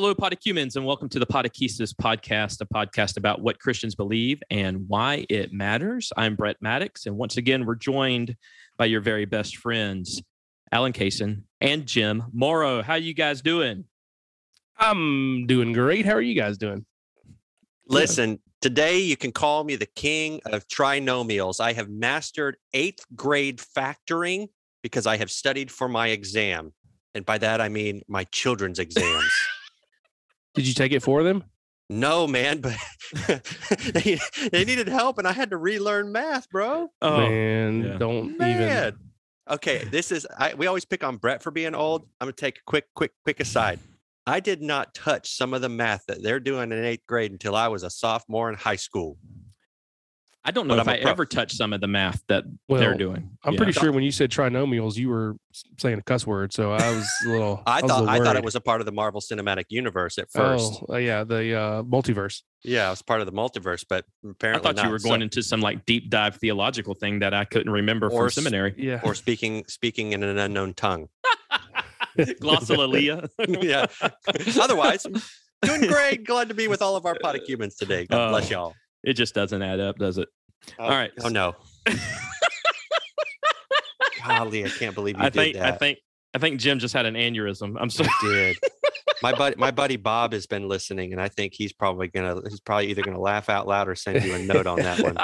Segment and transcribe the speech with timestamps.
[0.00, 4.88] Hello, Podecumens, and welcome to the Podechesis podcast, a podcast about what Christians believe and
[4.88, 6.12] why it matters.
[6.16, 8.36] I'm Brett Maddox, and once again, we're joined
[8.76, 10.22] by your very best friends,
[10.70, 12.80] Alan Kaysen and Jim Morrow.
[12.80, 13.86] How are you guys doing?
[14.78, 16.06] I'm doing great.
[16.06, 16.86] How are you guys doing?
[17.88, 21.58] Listen, today you can call me the king of trinomials.
[21.58, 24.46] I have mastered eighth grade factoring
[24.80, 26.72] because I have studied for my exam.
[27.16, 29.32] And by that, I mean my children's exams.
[30.58, 31.44] Did you take it for them?
[31.90, 32.76] no, man, but
[33.94, 34.18] they,
[34.52, 36.88] they needed help and I had to relearn math, bro.
[37.00, 37.96] Oh, Man, yeah.
[37.96, 38.62] don't Man.
[38.62, 38.98] even.
[39.50, 42.02] Okay, this is I, we always pick on Brett for being old.
[42.20, 43.78] I'm gonna take a quick, quick, quick aside.
[44.26, 47.56] I did not touch some of the math that they're doing in eighth grade until
[47.56, 49.16] I was a sophomore in high school.
[50.48, 51.10] I don't know But if I'm a I pro.
[51.10, 53.30] ever touched some of the math that Well, they're doing.
[53.44, 53.58] I'm Yeah.
[53.58, 55.36] pretty sure when you said trinomials, you were
[55.78, 56.54] saying a cuss word.
[56.54, 57.62] So I was a little.
[57.66, 59.64] I was a thought little I thought it was a part of the Marvel Cinematic
[59.68, 60.82] Universe at first.
[60.88, 62.40] Oh, uh, yeah, the uh, multiverse.
[62.64, 64.92] Yeah, it was part of the multiverse, but apparently I apparently thought you not.
[64.92, 68.22] were So- going into some like deep dive theological thing that I couldn't remember Or
[68.22, 68.74] from seminary.
[68.78, 69.00] Yeah.
[69.04, 71.08] or speaking speaking in an unknown tongue.
[72.18, 73.28] Glossolalia.
[73.62, 73.86] yeah.
[74.60, 75.06] Otherwise,
[75.62, 76.24] doing great.
[76.24, 78.06] Glad to be with all of our podecumens today.
[78.06, 78.54] God bless Oh.
[78.54, 78.74] y'all.
[79.04, 80.28] it just doesn't add up, does it?
[80.78, 81.10] Oh, All right.
[81.22, 81.56] Oh no.
[84.26, 85.74] Golly, I can't believe you I did think that.
[85.74, 85.98] I think
[86.34, 87.76] I think Jim just had an aneurysm.
[87.80, 88.10] I'm sorry.
[88.22, 88.56] I did.
[89.22, 92.40] My buddy, my buddy Bob has been listening, and I think he's probably gonna.
[92.48, 95.16] He's probably either gonna laugh out loud or send you a note on that one.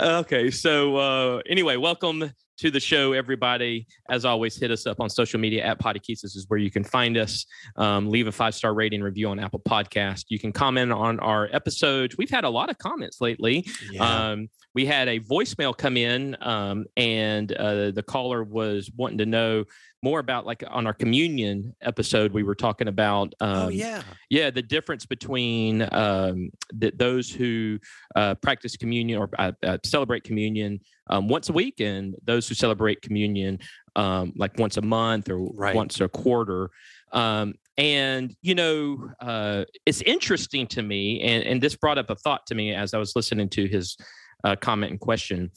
[0.00, 3.86] okay, so uh, anyway, welcome to the show, everybody.
[4.10, 7.46] As always, hit us up on social media at Podechesis where you can find us.
[7.76, 10.26] Um, leave a five star rating review on Apple Podcast.
[10.28, 12.16] You can comment on our episodes.
[12.18, 13.66] We've had a lot of comments lately.
[13.90, 14.30] Yeah.
[14.30, 19.26] Um, we had a voicemail come in, um, and uh, the caller was wanting to
[19.26, 19.64] know
[20.02, 23.34] more about, like, on our communion episode, we were talking about.
[23.40, 24.02] Um, oh yeah.
[24.30, 26.50] yeah, the difference between um,
[26.80, 27.78] th- those who
[28.16, 32.54] uh, practice communion or uh, uh, celebrate communion um, once a week and those who
[32.54, 33.58] celebrate communion
[33.96, 35.74] um, like once a month or Right.
[35.74, 36.70] once a quarter.
[37.12, 42.14] Um, and you know, uh, it's interesting to me, and, and this brought up a
[42.14, 43.96] thought to me as I was listening to his
[44.44, 45.50] uh, comment and question.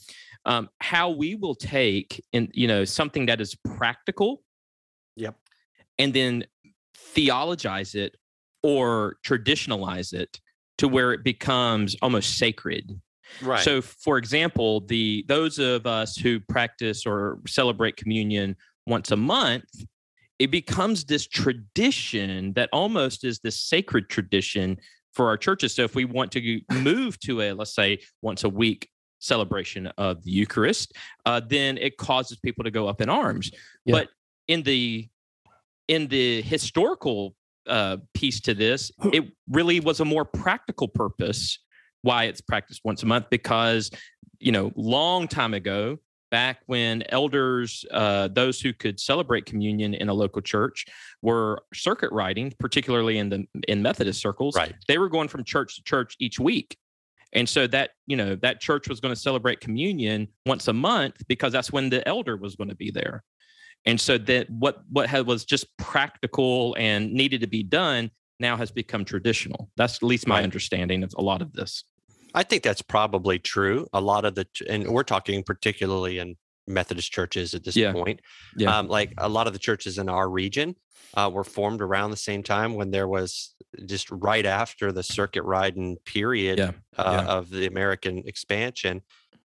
[0.46, 4.42] Um, how we will take in you know something that is practical
[5.16, 5.36] Yep.
[5.98, 6.44] and then
[6.94, 8.16] theologize it
[8.62, 10.40] or traditionalize it
[10.78, 13.00] to where it becomes almost sacred.
[13.40, 13.62] Right.
[13.62, 18.56] So for example, the those of us who practice or celebrate communion
[18.86, 19.64] once a month,
[20.38, 24.78] it becomes this tradition that almost is this sacred tradition
[25.12, 25.74] for our churches.
[25.74, 28.88] So if we want to move to a let's say once a week
[29.24, 30.92] celebration of the Eucharist,
[31.26, 33.50] uh, then it causes people to go up in arms.
[33.84, 33.92] Yeah.
[33.92, 34.08] But
[34.48, 35.08] in the
[35.88, 37.34] in the historical
[37.66, 41.58] uh, piece to this, it really was a more practical purpose
[42.04, 43.90] why it's practiced once a month because
[44.38, 45.98] you know long time ago
[46.30, 50.84] back when elders uh, those who could celebrate communion in a local church
[51.22, 54.74] were circuit riding particularly in the in methodist circles right.
[54.86, 56.76] they were going from church to church each week
[57.34, 61.16] and so that you know that church was going to celebrate communion once a month
[61.28, 63.22] because that's when the elder was going to be there
[63.84, 68.56] and so that what what had, was just practical and needed to be done now
[68.56, 71.84] has become traditional that's at least my understanding of a lot of this
[72.36, 73.86] I think that's probably true.
[73.92, 76.36] A lot of the, and we're talking particularly in
[76.66, 77.92] Methodist churches at this Yeah.
[77.92, 78.20] point.
[78.56, 78.76] Yeah.
[78.76, 80.74] Um, like a lot of the churches in our region
[81.14, 83.53] uh, were formed around the same time when there was
[83.86, 86.72] just right after the circuit riding period Yeah.
[86.96, 87.32] uh, Yeah.
[87.32, 89.02] of the American expansion.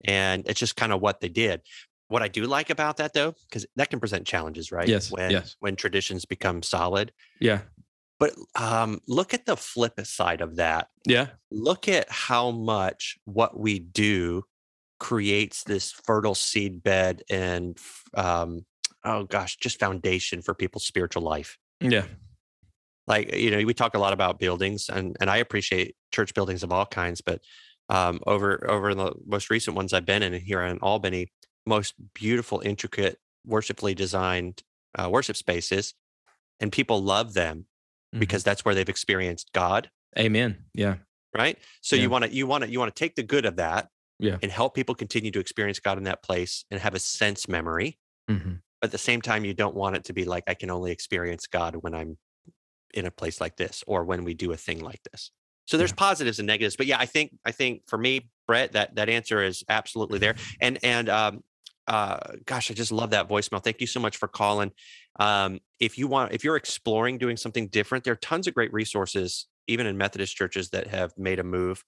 [0.06, 1.62] And it's just kind of what they did.
[2.08, 4.88] What I do like about that though, because that can present challenges, right?
[4.88, 5.56] Yes, When yes.
[5.60, 7.12] when traditions become solid.
[7.40, 7.62] yeah
[8.20, 13.60] But um, look at the flip side of that yeah look at how much what
[13.60, 14.44] we do
[15.00, 17.78] creates this fertile seed bed and
[18.16, 18.66] um,
[19.04, 22.06] oh gosh just foundation for people's spiritual life yeah
[23.08, 26.64] like you know we talk a lot about buildings and and i appreciate church buildings
[26.64, 27.42] of all kinds but
[27.90, 31.28] um, over over the most recent ones i've been in here in albany
[31.66, 34.62] most beautiful intricate worshipfully designed
[34.98, 35.94] uh, worship spaces
[36.60, 37.66] and people love them
[38.16, 38.20] Mhm.
[38.20, 40.96] because that's where they've experienced god amen yeah
[41.36, 42.04] right so Yeah.
[42.04, 43.90] you want to you want to you want to take the good of that
[44.20, 44.38] Yeah.
[44.42, 48.00] and help people continue to experience god in that place and have a sense memory
[48.30, 48.62] Mhm.
[48.82, 50.92] but at the same time you don't want it to be like i can only
[50.92, 52.18] experience god when i'm
[52.94, 55.32] in a place like this or when we do a thing like this
[55.66, 58.96] so there's positives and negatives but yeah i think i think for me brett that
[58.96, 61.44] that answer is absolutely there and and um
[61.90, 63.64] uh, gosh, I just love that voicemail.
[63.64, 64.74] Thank you so much for calling.
[65.22, 68.74] Um, if you want, if you're exploring doing something different, there are tons of great
[68.74, 71.86] resources, even in Methodist churches that have made a move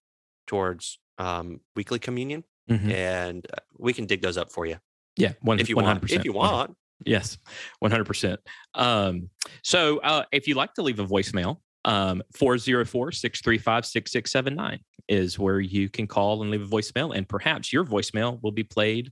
[0.47, 2.89] towards um, weekly communion, Mhm.
[2.93, 4.77] and uh, we can dig those up for you
[5.17, 5.83] Yeah, one, if you 100%.
[5.83, 6.11] want.
[6.13, 7.37] If you want, Yes,
[7.83, 8.37] 100%.
[8.75, 9.29] Um,
[9.63, 15.59] so uh, if you'd like to leave a voicemail, um, 404 635 6679 is where
[15.59, 19.11] you can call and leave a voicemail, and perhaps your voicemail will be played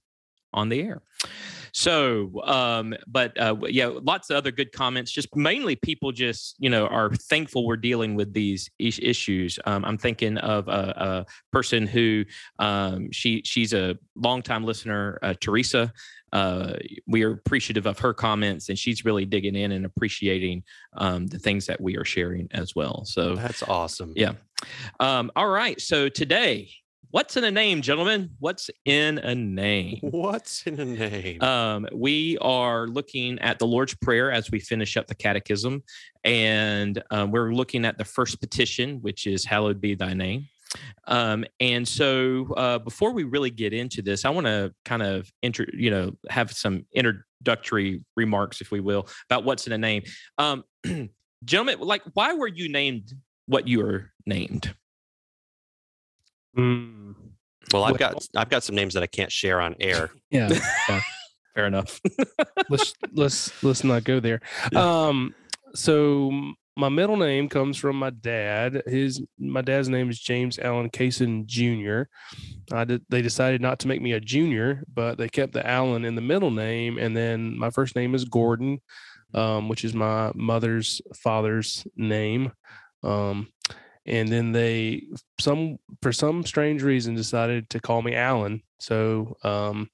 [0.54, 1.02] on the air.
[1.74, 5.12] So, um, but uh, yeah, lots of other good comments.
[5.12, 9.60] Just mainly people just, you know, are thankful we're dealing with these issues.
[9.66, 12.26] Um, I'm thinking of a, a person who
[12.60, 15.92] um, she she's a longtime listener, uh, Teresa
[16.34, 16.74] uh,
[17.08, 20.64] we are appreciative of her comments and she's really digging in and appreciating
[20.94, 23.06] um, the things that we are sharing as well.
[23.06, 24.14] So, that's awesome.
[24.16, 24.34] yeah.
[25.00, 25.80] Um, all right.
[25.80, 26.70] So, today,
[27.12, 28.32] what's in a name, gentlemen?
[28.40, 30.00] What's in a name?
[30.02, 31.42] What's in a name?
[31.42, 35.84] Um, we are looking at the Lord's Prayer as we finish up the catechism,
[36.24, 40.48] and um, we're looking at the first petition, which is Hallowed be thy name.
[41.08, 45.32] Um, and so, uh, before we really get into this, I want to kind of
[45.42, 50.04] intro, you know, have some introductory remarks, if we will, about what's in a name.
[50.38, 50.64] Um,
[51.46, 53.14] gentlemen, like, why were you named
[53.46, 54.76] what you were named?
[56.58, 57.16] Mm,
[57.72, 60.12] well, I've got I've got some names that I can't share on air.
[60.32, 60.50] yeah.
[61.56, 62.00] Fair enough.
[62.70, 64.42] let's let's let's not go there.
[64.76, 65.34] Um,
[65.74, 68.84] so m- my middle name comes from my dad.
[68.86, 72.04] His my dad's name is James Allen Cason Jr.
[72.72, 76.06] I did, they decided not to make me a junior, but they kept the Allen
[76.06, 78.80] in the middle name, and then my first name is Gordon,
[79.34, 82.52] um, which is my mother's father's name.
[83.04, 83.52] Um,
[84.06, 85.04] and then they
[85.40, 88.62] some for some strange reason decided to call me Allen.
[88.80, 89.90] So um,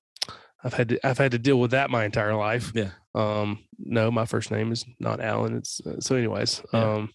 [0.63, 2.71] I've had to I've had to deal with that my entire life.
[2.75, 2.89] Yeah.
[3.15, 5.55] Um, no, my first name is not Alan.
[5.57, 6.61] It's uh, so anyways.
[6.73, 6.93] Yeah.
[6.93, 7.09] Um,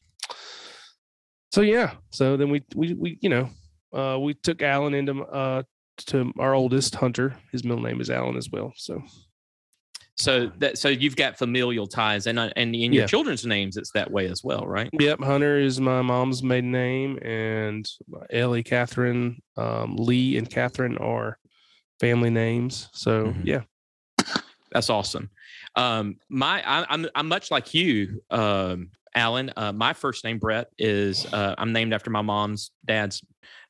[1.52, 1.94] so yeah.
[2.10, 3.48] So then we we we you know
[3.96, 5.62] uh we took Alan into uh
[6.06, 7.36] to our oldest Hunter.
[7.52, 8.72] His middle name is Alan as well.
[8.76, 9.02] So
[10.16, 13.06] So that so you've got familial ties, and uh, and in your Yeah.
[13.06, 14.90] children's names, it's that way as well, right?
[15.00, 17.88] yep, Hunter is my mom's maiden name, and
[18.30, 21.38] Ellie, Catherine, um, Lee, and Catherine are
[22.00, 22.88] family names.
[22.92, 23.42] So Mhm.
[23.44, 23.62] yeah.
[24.72, 25.30] That's awesome.
[25.78, 29.52] Um, my I, I'm I'm much like you, um, Alan.
[29.56, 33.22] Uh, my first name Brett is uh, I'm named after my mom's dad's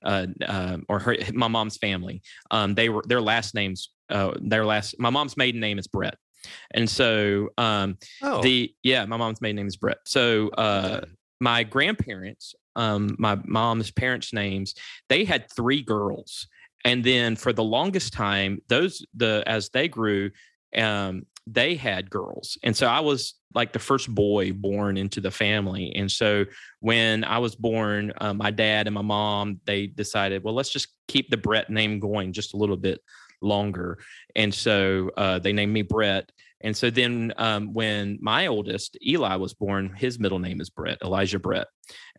[0.02, 2.22] uh, um or her my mom's family.
[2.50, 3.90] Um, they were their last names.
[4.08, 6.16] Uh, their last my mom's maiden name is Brett,
[6.72, 9.98] and so um, Oh, the yeah my mom's maiden name is Brett.
[10.06, 11.02] So uh,
[11.40, 14.74] my grandparents, um, my mom's parents' names,
[15.10, 16.48] they had three girls,
[16.86, 20.30] and then for the longest time, those the as they grew,
[20.76, 25.30] um, they had girls, and so I was like the first boy born into the
[25.30, 26.44] family, and so
[26.80, 30.88] when I was born, uh, my dad and my mom they decided, well, let's just
[31.06, 33.00] keep the Brett name going just a little bit
[33.40, 33.98] longer,
[34.36, 36.30] and so uh, they named me Brett.
[36.60, 40.98] And so then um, when my oldest, Eli, was born, his middle name is Brett,
[41.04, 41.68] Elijah Brett.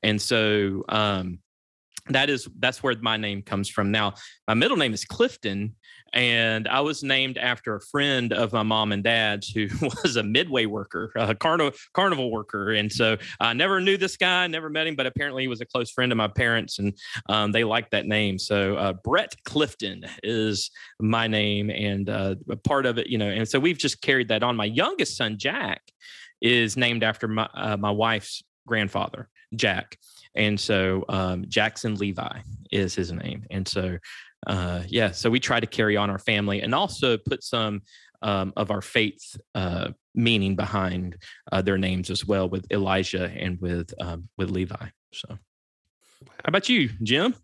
[0.01, 1.39] And so um,
[2.09, 3.91] that is that's where my name comes from.
[3.91, 4.13] Now,
[4.47, 5.75] my middle name is Clifton,
[6.13, 10.23] and I was named after a friend of my mom and dad's who was a
[10.23, 12.71] midway worker, a carnival carnival worker.
[12.71, 15.65] And so I never knew this guy, never met him, but apparently he was a
[15.65, 16.97] close friend of my parents, and
[17.27, 18.39] um, they liked that name.
[18.39, 23.29] So uh, Brett Clifton is my name, and uh, a part of it, you know.
[23.29, 24.55] And so we've just carried that on.
[24.55, 25.81] My youngest son, Jack,
[26.41, 29.97] is named after my uh, my wife's grandfather, Jack,
[30.35, 32.39] and so um, Jackson Levi
[32.71, 33.45] is his name.
[33.49, 33.97] And so,
[34.47, 37.81] uh, yeah, so we try to carry on our family and also put some
[38.21, 41.17] um, of our faith uh, meaning behind
[41.51, 44.87] uh, their names as well with Elijah and with um, with Levi.
[45.13, 47.35] So, how about you, Jim?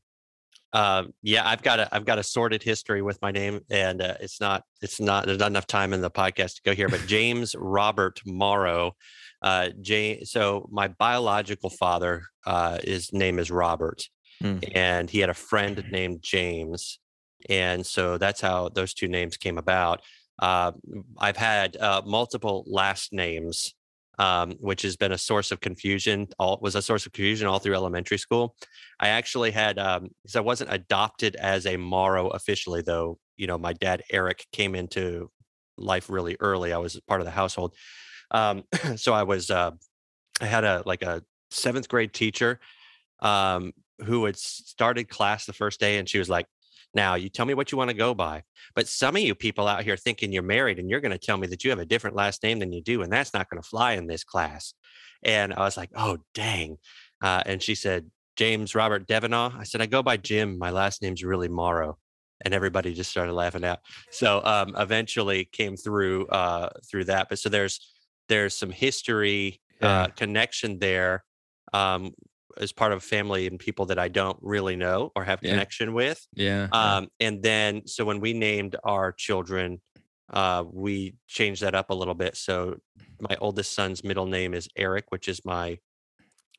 [0.74, 4.16] Uh, yeah, I've got a I've got a sordid history with my name, and uh,
[4.20, 6.90] it's not it's not there's not enough time in the podcast to go here.
[6.90, 8.98] But James Robert Morrow,
[9.42, 9.70] uh.
[10.24, 14.04] So my biological father, uh, his name is Robert,
[14.42, 14.60] Hmm.
[14.74, 17.00] and he had a friend named James,
[17.50, 20.02] and so that's how those two names came about.
[20.42, 20.74] Uh,
[21.18, 23.74] I've had uh, multiple last names,
[24.20, 26.28] um, which has been a source of confusion.
[26.38, 28.56] All was a source of confusion all through elementary school.
[29.00, 33.18] I actually had um because I wasn't adopted as a Morrow officially, though.
[33.38, 35.30] You know, my dad Eric came into
[35.78, 36.74] life really early.
[36.74, 37.74] I was part of the household,
[38.32, 38.64] um,
[38.96, 39.50] so I was.
[39.50, 39.72] Uh,
[40.42, 42.60] I had a like a seventh grade teacher
[43.22, 43.74] um,
[44.06, 46.48] who had started class the first day, and she was like,
[46.94, 48.44] Now, you tell me what you want to go by.
[48.76, 51.38] But some of you people out here thinking you're married and you're going to tell
[51.38, 53.02] me that you have a different last name than you do.
[53.02, 54.74] And that's not going to fly in this class.
[55.24, 56.78] And I was like, oh, dang.
[57.22, 59.58] Uh, and she said, James Robert Devenaugh.
[59.58, 60.60] I said, I go by Jim.
[60.60, 61.98] My last name's really Morrow.
[62.44, 63.80] And everybody just started laughing out.
[64.12, 67.30] So um, eventually came through uh, through that.
[67.30, 67.95] But so there's
[68.30, 71.24] there's some history uh, connection there
[71.74, 72.14] um,
[72.58, 75.52] as part of family and people that I don't really know or have Yeah.
[75.52, 76.26] connection with.
[76.34, 76.68] Yeah.
[76.72, 79.82] Um, and then, so when we named our children,
[80.32, 82.36] uh, we changed that up a little bit.
[82.38, 82.78] So
[83.20, 85.80] my oldest son's middle name is Eric, which is my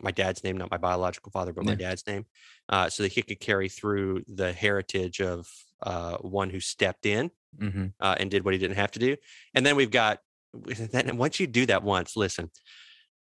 [0.01, 1.89] my dad's name, not my biological father, but my Yeah.
[1.89, 2.27] dad's name,
[2.69, 5.49] uh, so that he could carry through the heritage of
[5.83, 9.17] uh, one who stepped in hmm uh, and did what he didn't have to do.
[9.55, 10.21] And then we've got
[10.65, 12.51] then once you do that once, listen,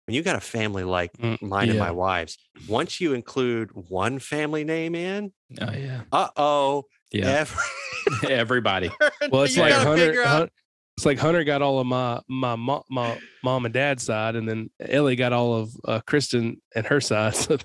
[0.06, 1.90] when you got a family like Mm, mine and my yeah.
[1.92, 2.36] wife's,
[2.68, 6.02] once you include one family name in, Oh yeah.
[6.12, 7.44] uh oh, Yeah.
[8.28, 8.90] Everybody.
[9.30, 10.06] Well, it's like Hunter.
[10.06, 10.50] figure out- Hun-
[10.96, 14.46] it's like Hunter got all of my my mo- my mom and dad's side, and
[14.46, 17.34] then Ellie got all of uh, Kristen and her side.
[17.36, 17.56] So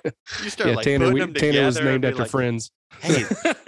[0.42, 2.72] you start yeah, like Tanner we, them Tanner was named after like, friends.
[3.02, 3.26] Hey,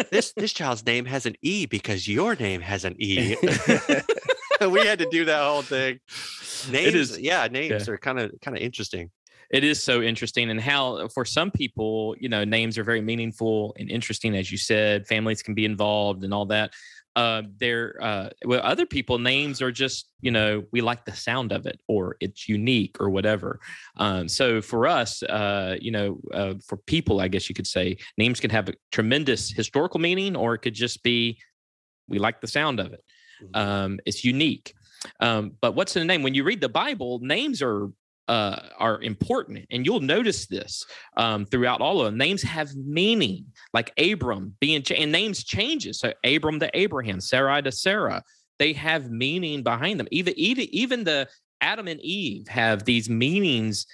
[0.10, 3.36] this this child's name has an E because your name has an E.
[4.70, 6.00] we had to do that whole thing.
[6.72, 9.12] Names, is- yeah, names are kind of kind of interesting.
[9.50, 13.74] it is so interesting and how for some people you know names are very meaningful
[13.80, 16.72] and interesting as you said families can be involved and all that
[17.16, 21.54] uh there uh well other people names are just you know we like the sound
[21.54, 23.60] of it or it's unique or whatever
[23.96, 27.96] um so for us uh you know uh, for people i guess you could say
[28.18, 31.40] names can have a tremendous historical meaning or it could just be
[32.10, 33.04] we like the sound of it.
[33.54, 34.74] Um, it's unique.
[35.20, 36.24] Um, but what's in the name?
[36.24, 37.90] When you read the Bible, names are
[38.28, 42.18] uh, are important, and you'll notice this um, throughout all of them.
[42.18, 46.00] Names have meaning, like Abram being cha- and names changes.
[46.00, 48.22] So Abram to Abraham, Sarai to Sarah,
[48.60, 50.08] they have meaning behind them.
[50.12, 51.30] Even even even the
[51.62, 53.86] Adam and Eve have these meanings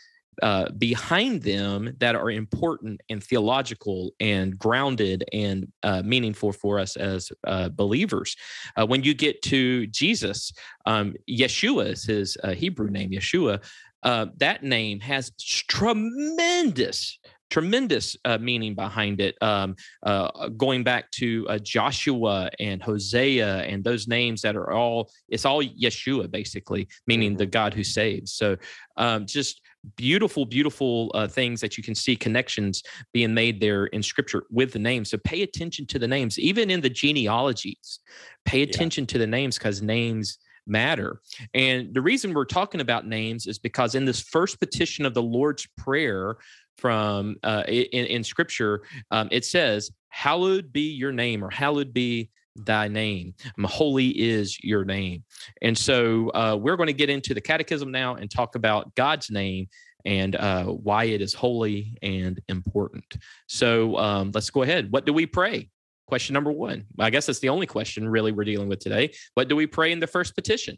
[0.42, 6.96] uh, behind them that are important and theological and grounded and uh, meaningful for us
[6.96, 8.36] as uh, believers.
[8.76, 10.52] Uh, when you get to Jesus,
[10.86, 13.64] um, Yeshua is his uh, Hebrew name, Yeshua.
[14.04, 15.32] Uh, that name has
[15.70, 19.36] tremendous, tremendous uh, meaning behind it.
[19.42, 25.10] Um, uh, going back to uh, Joshua and Hosea and those names that are all,
[25.30, 28.34] it's all Yeshua basically, meaning the God who saves.
[28.34, 28.58] So
[28.98, 29.62] um, just
[29.96, 34.72] beautiful, beautiful uh, things that you can see connections being made there in scripture with
[34.72, 35.10] the names.
[35.10, 38.00] So pay attention to the names, even in the genealogies.
[38.46, 38.66] Pay Yeah.
[38.66, 41.22] attention to the names because names matter.
[41.54, 45.22] And the reason we're talking about names is because in this first petition of the
[45.22, 46.38] Lord's Prayer
[46.78, 52.30] from uh, in, in scripture, um, it says, Hallowed be your name, or hallowed be
[52.56, 53.34] thy name.
[53.64, 55.24] Holy is your name.
[55.62, 59.32] And so uh, we're going to get into the catechism now and talk about God's
[59.32, 59.70] name
[60.06, 63.18] and uh, why it is holy and important.
[63.48, 64.92] So um, let's go ahead.
[64.92, 65.70] What do we pray?
[66.08, 66.86] Question number one.
[67.00, 69.14] I guess that's the only question really we're dealing with today.
[69.36, 70.78] What do we pray in the first petition?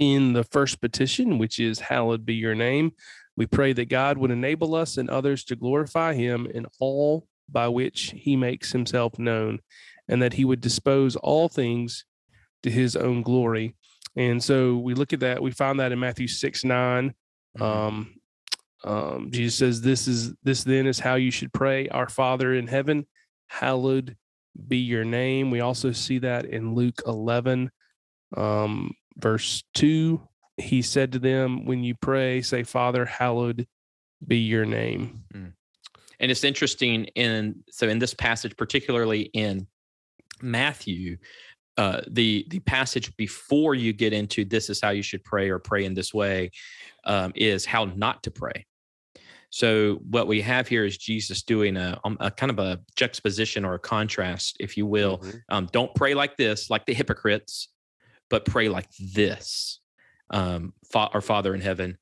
[0.00, 2.92] in the first petition, which is Hallowed be your name.
[3.36, 7.68] We pray that God would enable us and others to glorify him in all by
[7.68, 9.60] which he makes himself known,
[10.10, 12.04] and that he would dispose all things
[12.62, 13.74] to his own glory.
[14.16, 17.14] And so we look at that, we find that in Matthew 6 9.
[17.58, 18.14] Um,
[18.84, 22.66] um, Jesus says, This is this then is how you should pray, Our Father in
[22.66, 23.06] heaven,
[23.46, 24.16] hallowed
[24.68, 25.50] be your name.
[25.50, 27.70] We also see that in Luke 11,
[28.36, 30.20] um, verse 2.
[30.56, 33.66] He said to them, When you pray, say, Father, hallowed
[34.26, 35.22] be your name.
[36.18, 39.66] And it's interesting in so in this passage, particularly in
[40.42, 41.16] Matthew,
[41.76, 45.58] uh, the the passage before you get into this is how you should pray or
[45.58, 46.50] pray in this way
[47.04, 48.66] um, is how not to pray.
[49.50, 53.64] So what we have here is Jesus doing a, um, a kind of a juxtaposition
[53.64, 55.18] or a contrast, if you will.
[55.18, 55.42] Mhm.
[55.48, 57.68] Um, don't pray like this, like the hypocrites,
[58.28, 59.80] but pray like this.
[60.30, 61.98] Um, Fa- our Father in heaven,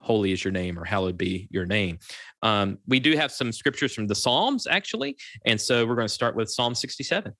[0.00, 1.98] holy is your name, or hallowed be your name.
[2.42, 5.16] Um, we do have some scriptures from the Psalms, actually.
[5.44, 7.32] And so we're going to start with Psalm 67.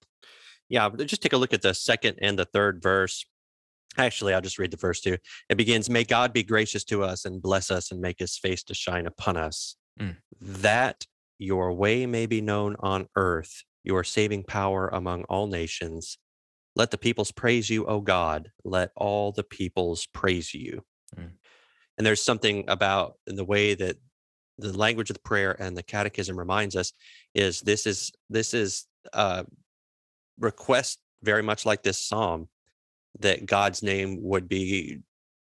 [0.68, 3.24] Yeah, just take a look at the second and the third verse.
[3.96, 5.16] Actually, I'll just read the first two.
[5.48, 8.62] It begins, May God be gracious to us and bless us and make his face
[8.64, 10.16] to shine upon us, Mm.
[10.40, 11.06] that
[11.38, 16.18] your way may be known on earth, your saving power among all nations.
[16.76, 18.52] Let the peoples praise you, O God.
[18.64, 20.84] Let all the peoples praise you.
[21.16, 21.32] Mm.
[21.96, 23.96] And there's something about the way that
[24.58, 26.92] the language of the prayer and the catechism reminds us
[27.34, 29.44] is this is this is uh,
[30.38, 32.48] request very much like this psalm
[33.20, 34.98] that God's name would be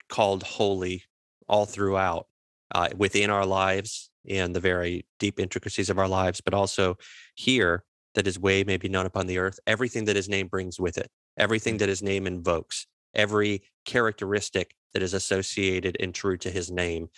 [0.09, 1.05] called holy
[1.49, 2.26] all throughout
[2.75, 6.97] uh, within our lives and the very deep intricacies of our lives, but also
[7.35, 7.85] here
[8.15, 9.61] that his way may be known upon the earth.
[9.67, 15.03] Everything that his name brings with it, everything that his name invokes, every characteristic that
[15.03, 17.09] is associated and true to his name,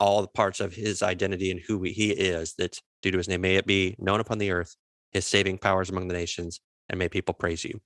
[0.00, 3.40] all the parts of his identity and who he is that's due to his name.
[3.40, 4.74] May it be known upon the earth,
[5.12, 7.80] his saving powers among the nations, and may people praise you.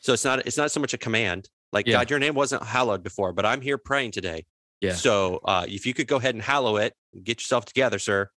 [0.00, 1.48] So it's not it's not so much a command.
[1.72, 1.94] Like Yeah.
[1.98, 4.46] God, your name wasn't hallowed before, but I'm here praying today.
[4.80, 4.92] Yeah.
[4.94, 8.28] So uh, if you could go ahead and hallow it, get yourself together, sir.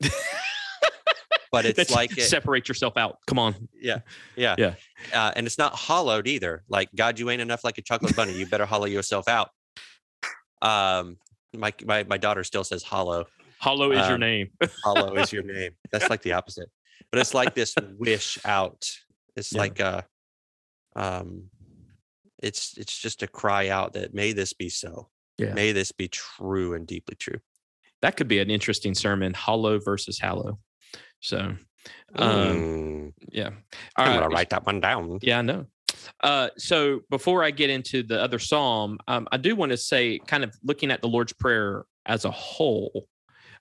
[0.00, 0.10] but
[1.64, 3.16] it's That's- like it, separate yourself out.
[3.26, 3.68] Come on.
[3.80, 4.00] yeah,
[4.36, 4.74] yeah, Yeah.
[5.12, 6.62] Uh, and it's not hollowed either.
[6.68, 8.32] Like God, you ain't enough like a chocolate bunny.
[8.32, 9.50] You better hollow yourself out.
[10.62, 11.16] Um,
[11.56, 13.26] my my my daughter still says hollow.
[13.58, 14.50] Hollow is your Um, name.
[14.84, 15.72] Hollow is your name.
[15.92, 16.68] That's like the opposite.
[17.10, 18.90] But it's like this wish out.
[19.36, 19.58] It's Yeah.
[19.60, 20.06] like a
[20.96, 21.50] um
[22.42, 25.08] it's it's just a cry out that may this be so.
[25.38, 25.54] Yeah.
[25.54, 27.38] May this be true and deeply true.
[28.02, 29.34] That could be an interesting sermon.
[29.34, 30.58] Hollow versus hallow.
[31.20, 31.58] So, um,
[32.16, 33.48] Mm, yeah.
[33.48, 34.20] All I'm right.
[34.20, 35.18] gonna write that one down.
[35.22, 35.66] Yeah, I know.
[36.22, 40.18] Uh, so before I get into the other psalm, um, I do want to say,
[40.26, 43.06] kind of looking at the Lord's Prayer as a whole.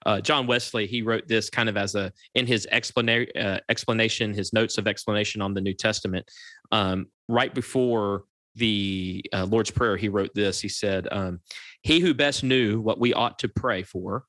[0.06, 4.34] Uh, John Wesley, he wrote this kind of as a in his explana- uh, explanation,
[4.34, 6.30] his notes of explanation on the New Testament.
[6.72, 8.24] Um, right before
[8.56, 10.60] the uh, Lord's Prayer, he wrote this.
[10.60, 11.40] He said, um,
[11.82, 14.24] "He who best knew what we ought to pray for,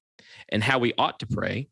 [0.49, 1.69] and how we ought to pray,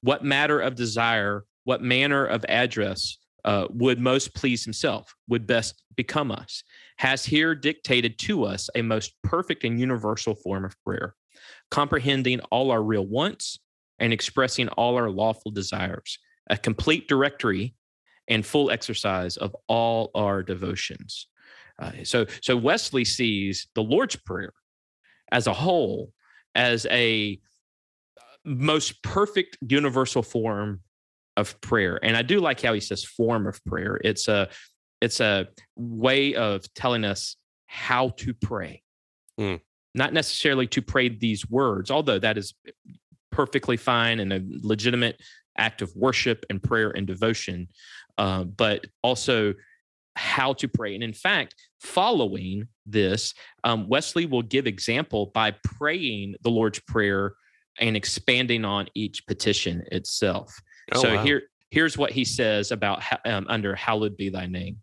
[0.00, 5.82] what matter of desire, what manner of address uh, would most please himself, would best
[5.96, 6.62] become us,
[6.98, 11.14] has here dictated to us a most perfect and universal form of prayer,
[11.70, 13.58] comprehending all our real wants
[13.98, 16.18] and expressing all our lawful desires,
[16.50, 17.74] a complete directory
[18.28, 21.28] and full exercise of all our devotions.
[21.78, 24.52] Uh, so, so Wesley sees the Lord's Prayer
[25.32, 26.12] as a whole
[26.54, 27.38] as a
[28.18, 30.80] uh, most perfect universal form
[31.36, 34.48] of prayer and i do like how he says form of prayer it's a
[35.00, 38.82] it's a way of telling us how to pray
[39.38, 39.56] Hmm.
[39.96, 42.54] Not necessarily to pray these words although that is
[43.30, 45.20] perfectly fine and a legitimate
[45.58, 47.68] act of worship and prayer and devotion
[48.18, 49.52] uh, but also
[50.14, 56.34] how to pray and in fact following this um, wesley will give example by praying
[56.42, 57.34] the lord's prayer
[57.78, 60.58] and expanding on each petition itself
[60.92, 61.24] Oh, so wow.
[61.24, 64.78] here, here's what he says about um, under hallowed be thy name.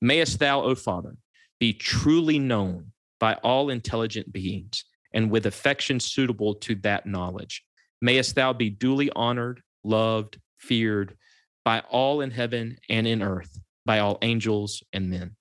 [0.00, 1.16] Mayest thou, O Father,
[1.58, 2.91] be truly known
[3.22, 7.62] by all intelligent beings, and with affection suitable to that knowledge.
[8.00, 11.16] Mayest thou be duly honored, loved, feared
[11.64, 15.36] by all in heaven and in earth, by all angels and men.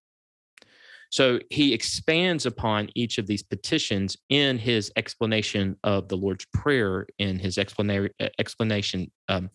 [1.10, 7.08] So he expands upon each of these petitions in his explanation of the Lord's Prayer,
[7.17, 9.12] in his explana- uh, explanation.
[9.28, 9.50] Um,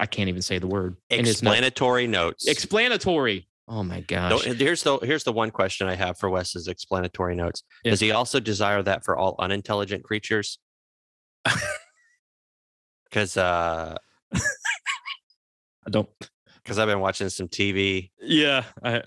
[0.00, 0.96] I can't even say the word.
[1.10, 2.48] In his note- explanatory notes.
[2.48, 3.46] explanatory.
[3.72, 4.42] Oh my gosh.
[4.42, 7.62] Here's the here's the one question I have for Wes's explanatory notes.
[7.84, 7.90] Yeah.
[7.92, 10.58] Does he also desire that for all unintelligent creatures?
[13.04, 13.96] Because uh,
[14.34, 14.40] I
[15.88, 16.08] don't.
[16.64, 18.10] because I've been watching some TV.
[18.20, 19.02] Yeah, I,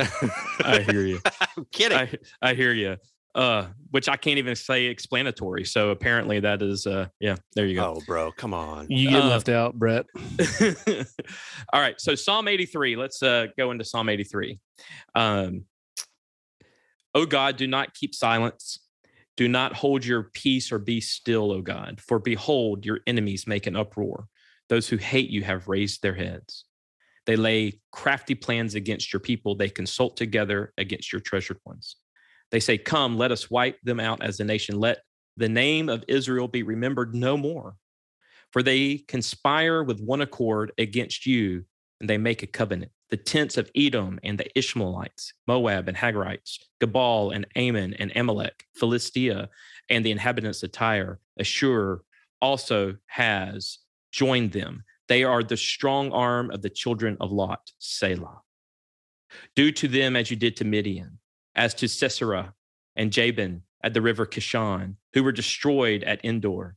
[0.63, 1.19] I hear you.
[1.57, 1.97] I'm kidding.
[1.97, 2.09] I,
[2.41, 2.95] I hear you.
[3.35, 5.63] Uh, which I can't even say explanatory.
[5.65, 6.85] So apparently that is.
[6.85, 7.35] Uh, yeah.
[7.55, 7.95] There you go.
[7.97, 8.87] oh, bro, come on.
[8.89, 10.05] You get Uh, left out, Brett.
[11.73, 11.99] All right.
[11.99, 12.95] So Psalm 83.
[12.95, 14.59] Let's uh, go into Psalm 83.
[15.15, 15.65] Um,
[17.15, 18.79] oh God, do not keep silence.
[19.35, 21.99] Do not hold your peace or be still, O God.
[21.99, 24.27] For behold, your enemies make an uproar.
[24.69, 26.65] Those who hate you have raised their heads.
[27.25, 29.55] They lay crafty plans against your people.
[29.55, 31.95] They consult together against your treasured ones.
[32.53, 34.79] They say, Come, let us wipe them out as a nation.
[34.79, 34.99] Let
[35.35, 37.75] the name of Israel be remembered no more.
[38.51, 41.65] For they conspire with one accord against you,
[41.99, 42.91] and they make a covenant.
[43.09, 48.65] The tents of Edom and the Ishmaelites, Moab and Hagarites, Gabal and Ammon and Amalek,
[48.75, 49.49] Philistia,
[49.89, 52.03] and the inhabitants of Tyre, Ashur
[52.39, 53.79] also has
[54.11, 54.83] joined them.
[55.07, 58.41] They are the strong arm of the children of Lot, Selah.
[59.55, 61.17] Do to them as you did to Midian,
[61.55, 62.53] as to Sisera
[62.95, 66.75] and Jabin at the river Kishon, who were destroyed at Endor,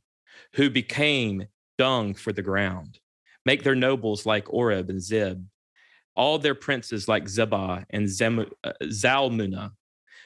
[0.53, 2.99] who became dung for the ground.
[3.45, 5.43] Make their nobles like Oreb and Zeb,
[6.15, 8.07] all their princes like Zebah and
[8.63, 9.71] uh, Zalmunna,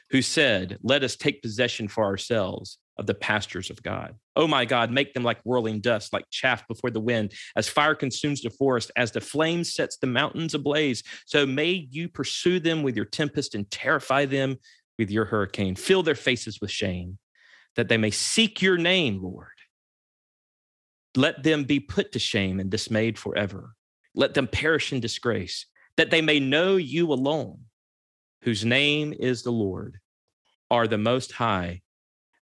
[0.09, 4.13] who said, Let us take possession for ourselves of the pastures of God.
[4.35, 7.95] Oh my God, make them like whirling dust, like chaff before the wind, as fire
[7.95, 11.01] consumes the forest, as the flame sets the mountains ablaze.
[11.25, 14.57] So may you pursue them with your tempest and terrify them
[14.99, 15.75] with your hurricane.
[15.75, 17.17] Fill their faces with shame,
[17.75, 19.47] that they may seek your name, Lord.
[21.15, 23.73] Let them be put to shame and dismayed forever.
[24.13, 25.65] Let them perish in disgrace,
[25.97, 27.61] that they may know you alone,
[28.43, 29.97] whose name is the Lord,
[30.69, 31.81] are the most high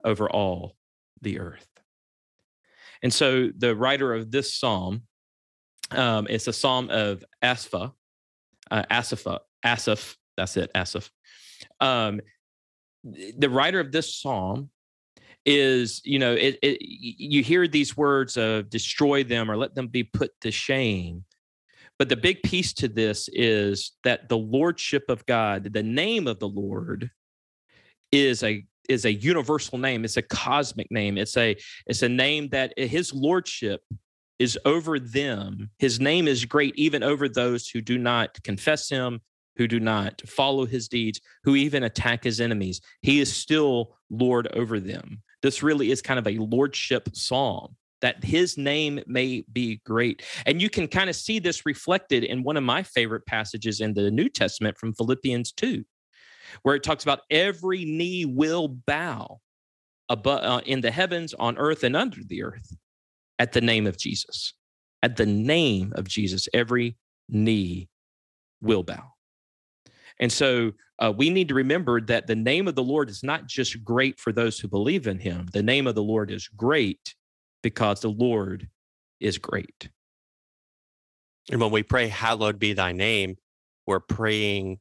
[0.06, 0.78] over all
[1.22, 1.68] the earth.
[3.04, 5.04] And so the writer of this psalm,
[5.92, 7.92] um, it's a psalm of Asaph,
[8.72, 11.10] uh, Asaph, Asaph, that's it, Asaph.
[11.80, 12.22] Um,
[13.04, 14.70] the writer of this psalm
[15.46, 19.88] is, you know, it, it, you hear these words of destroy them or let them
[19.88, 21.24] be put to shame.
[22.00, 26.40] But the big piece to this is that the lordship of God, the name of
[26.40, 27.12] the Lord,
[28.12, 32.50] is a is a universal name it's a cosmic name it's a it's a name
[32.50, 33.82] that his lordship
[34.40, 35.70] is over them.
[35.80, 39.22] His name is great even over those who do not confess him
[39.58, 42.82] who do not follow his deeds who even attack his enemies.
[43.02, 45.22] He is still lord over them.
[45.42, 50.24] This really is kind of a lordship psalm that his name may be great.
[50.46, 53.94] And you can kind of see this reflected in one of my favorite passages in
[53.94, 55.86] the new testament from philippians 2
[56.64, 59.40] where it talks about every knee will bow
[60.10, 62.76] above, uh, in the heavens, on earth, and under the earth
[63.40, 64.54] at the name of Jesus.
[65.04, 66.98] At the name of Jesus, every
[67.30, 67.90] knee
[68.62, 69.12] will bow.
[70.20, 73.48] And so uh, we need to remember that the name of the Lord is not
[73.48, 75.48] just great for those who believe in him.
[75.52, 77.16] The name of the Lord is great
[77.62, 78.70] because the Lord
[79.20, 79.90] is great.
[81.52, 83.36] And when we pray, Hallowed be thy name,
[83.86, 84.80] we're praying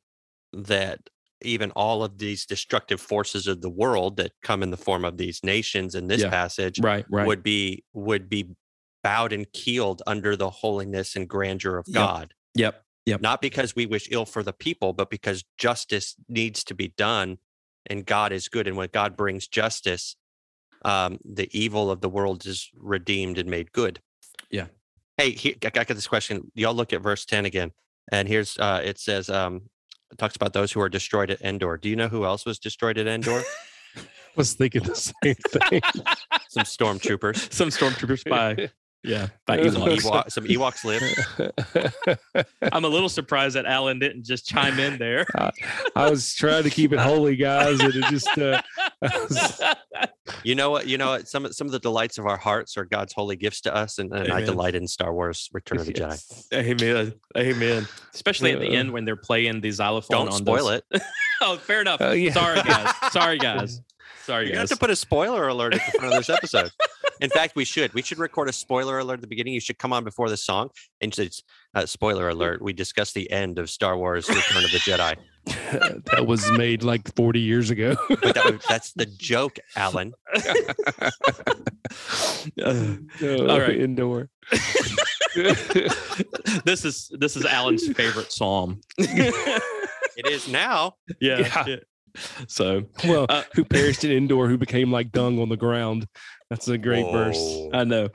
[0.53, 1.01] that
[1.45, 5.17] even all of these destructive forces of the world that come in the form of
[5.17, 7.27] these nations in this yeah, passage right, right.
[7.27, 8.55] would be would be
[9.03, 12.33] bowed and keeled under the holiness and grandeur of God.
[12.55, 12.83] Yep.
[13.07, 13.21] Yep.
[13.21, 17.39] Not because we wish ill for the people, but because justice needs to be done
[17.87, 18.67] and God is good.
[18.67, 20.17] And when God brings justice,
[20.85, 24.01] um, the evil of the world is redeemed and made good.
[24.51, 24.67] Yeah.
[25.19, 26.51] Hey, here, I got this question.
[26.55, 27.73] Y'all look at verse 10 again.
[28.11, 29.63] And here's uh, it says, um,
[30.15, 31.77] it talks about those who are destroyed at Endor.
[31.77, 33.43] Do you know who else was destroyed at Endor?
[33.97, 34.03] I
[34.37, 35.81] was thinking the same thing.
[36.49, 37.53] Some stormtroopers.
[37.53, 38.71] Some stormtroopers by
[39.05, 39.99] yeah, by Ewoks.
[40.01, 42.47] Ewok, some Ewoks live.
[42.73, 45.27] I'm a little surprised that Alan didn't just chime in there.
[45.37, 45.51] I,
[45.95, 48.39] I was trying to keep it holy, guys, and it just.
[48.39, 48.63] Uh,
[49.03, 49.61] was...
[50.43, 50.87] You know what?
[50.87, 51.29] You know what?
[51.29, 54.13] Some some of the delights of our hearts are God's holy gifts to us, and,
[54.13, 56.49] and I delight in Star Wars: Return of the yes.
[56.51, 56.83] Jedi.
[56.83, 57.15] Amen.
[57.37, 57.89] Amen.
[58.15, 60.27] Especially at the end when they're playing the xylophone.
[60.27, 60.81] Don't spoil those...
[60.93, 61.03] it.
[61.43, 62.01] oh, fair enough.
[62.01, 62.33] Uh, yeah.
[62.33, 63.13] Sorry, guys.
[63.13, 63.81] Sorry, guys.
[64.23, 64.71] Sorry, you guys.
[64.71, 66.71] have to put a spoiler alert at the front of this episode.
[67.21, 67.93] In fact, we should.
[67.95, 69.55] We should record a spoiler alert at the beginning.
[69.55, 71.31] You should come on before the song and say,
[71.75, 76.27] uh, "Spoiler alert: We discuss the end of Star Wars: Return of the Jedi." that
[76.27, 77.97] was made like 40 years ago.
[78.09, 80.15] but that, that's the joke, Alan.
[80.35, 80.41] uh,
[82.63, 84.31] all right, Endor.
[86.65, 88.81] this is this is Alan's favorite psalm.
[88.99, 90.95] it is now.
[91.21, 91.39] Yeah.
[91.39, 91.65] yeah.
[91.67, 91.77] yeah.
[92.47, 96.07] So, well, uh, who perished in Endor, who became like dung on the ground.
[96.51, 97.39] That's a great verse.
[97.73, 98.09] I know.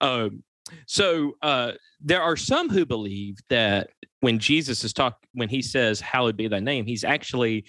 [0.00, 0.42] Um,
[0.86, 6.00] so uh, there are some who believe that when Jesus is talk, when he says
[6.00, 7.66] "Hallowed be Thy name," he's actually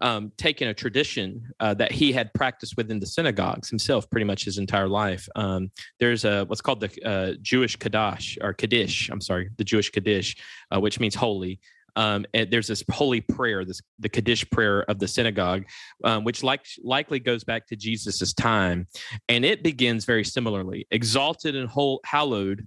[0.00, 4.44] um, taken a tradition uh, that he had practiced within the synagogues himself, pretty much
[4.44, 5.28] his entire life.
[5.36, 9.08] Um, there's a what's called the uh, Jewish Kaddish or Kaddish.
[9.10, 10.36] I'm sorry, the Jewish Kaddish,
[10.74, 11.60] uh, which means holy
[11.96, 15.64] um, there's this holy prayer, this the Kaddish prayer of the synagogue,
[16.04, 18.86] um, which like, likely goes back to Jesus's time,
[19.28, 22.66] and it begins very similarly: "Exalted and whole, hallowed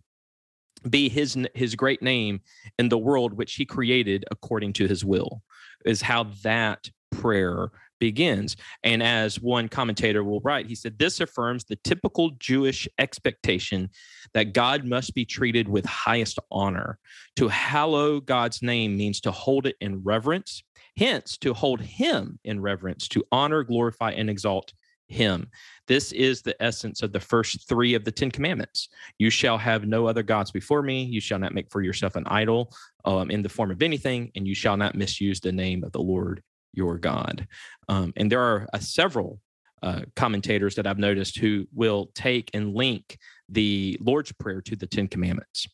[0.90, 2.42] be his his great name
[2.78, 5.42] in the world which he created according to his will."
[5.86, 7.70] Is how that prayer
[8.06, 8.56] begins.
[8.84, 13.89] And as one commentator will write, he said, This affirms the typical Jewish expectation
[14.36, 17.00] that God must be treated with highest honor.
[17.38, 20.62] To hallow God's name means to hold it in reverence,
[20.96, 24.72] hence, to hold him in reverence, to honor, glorify, and exalt
[25.08, 25.48] him.
[25.88, 28.89] This is the essence of the first three of the Ten Commandments.
[29.18, 31.04] You shall have no other gods before me.
[31.04, 32.72] You shall not make for yourself an idol
[33.04, 36.02] um, in the form of anything, and you shall not misuse the name of the
[36.02, 36.44] Lord
[36.76, 37.48] your God.
[37.88, 39.40] Um, and there are uh, several
[39.84, 43.18] uh, commentators that I've noticed who will take and link
[43.50, 45.68] the Lord's Prayer to the Ten Commandments,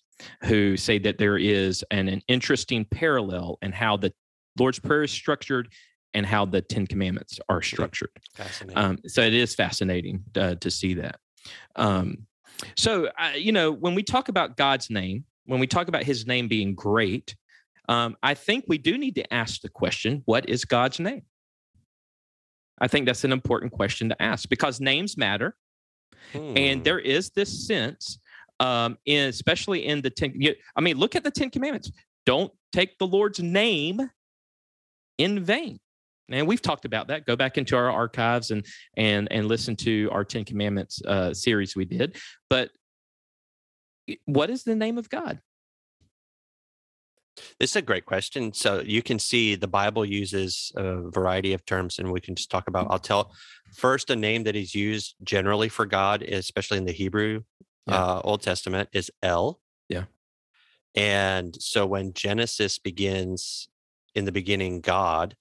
[0.44, 4.14] who say that there is an, an interesting parallel in how the
[4.60, 5.70] Lord's Prayer is structured
[6.14, 8.12] and how the Ten Commandments are structured.
[8.36, 8.78] Fascinating.
[8.78, 11.18] Um, so it is fascinating uh, to see that.
[11.78, 12.28] Um,
[12.76, 16.28] so, uh, you know, when we talk about God's name, when we talk about his
[16.28, 17.36] name being great,
[17.92, 21.24] um, I think we do need to ask the question what is God's name?
[22.80, 25.56] I think that's an important question to ask because names matter.
[26.34, 26.84] And Hmm.
[26.84, 28.20] there is this sense,
[28.60, 31.92] um, in, especially in the 10, you- I mean, look at the 10 Commandments.
[32.26, 34.10] Don't take the Lord's name
[35.18, 35.80] in vain.
[36.30, 37.26] And we've talked about that.
[37.26, 41.76] Go back into our archives and and and listen to our Ten Commandments uh, series
[41.76, 42.18] we did.
[42.50, 42.72] But
[44.26, 45.42] what is the name of God?
[47.60, 48.54] This is a great question.
[48.54, 52.52] So you can see the Bible uses a variety of terms, and we can just
[52.52, 52.88] talk about.
[52.90, 53.34] I'll tell
[53.74, 57.44] first a name that is used generally for God, especially in the Hebrew
[57.88, 57.96] Yeah.
[57.96, 59.60] uh, Old Testament, is El.
[59.90, 60.06] Yeah.
[60.96, 63.70] And so when Genesis begins,
[64.14, 65.36] in the beginning, God,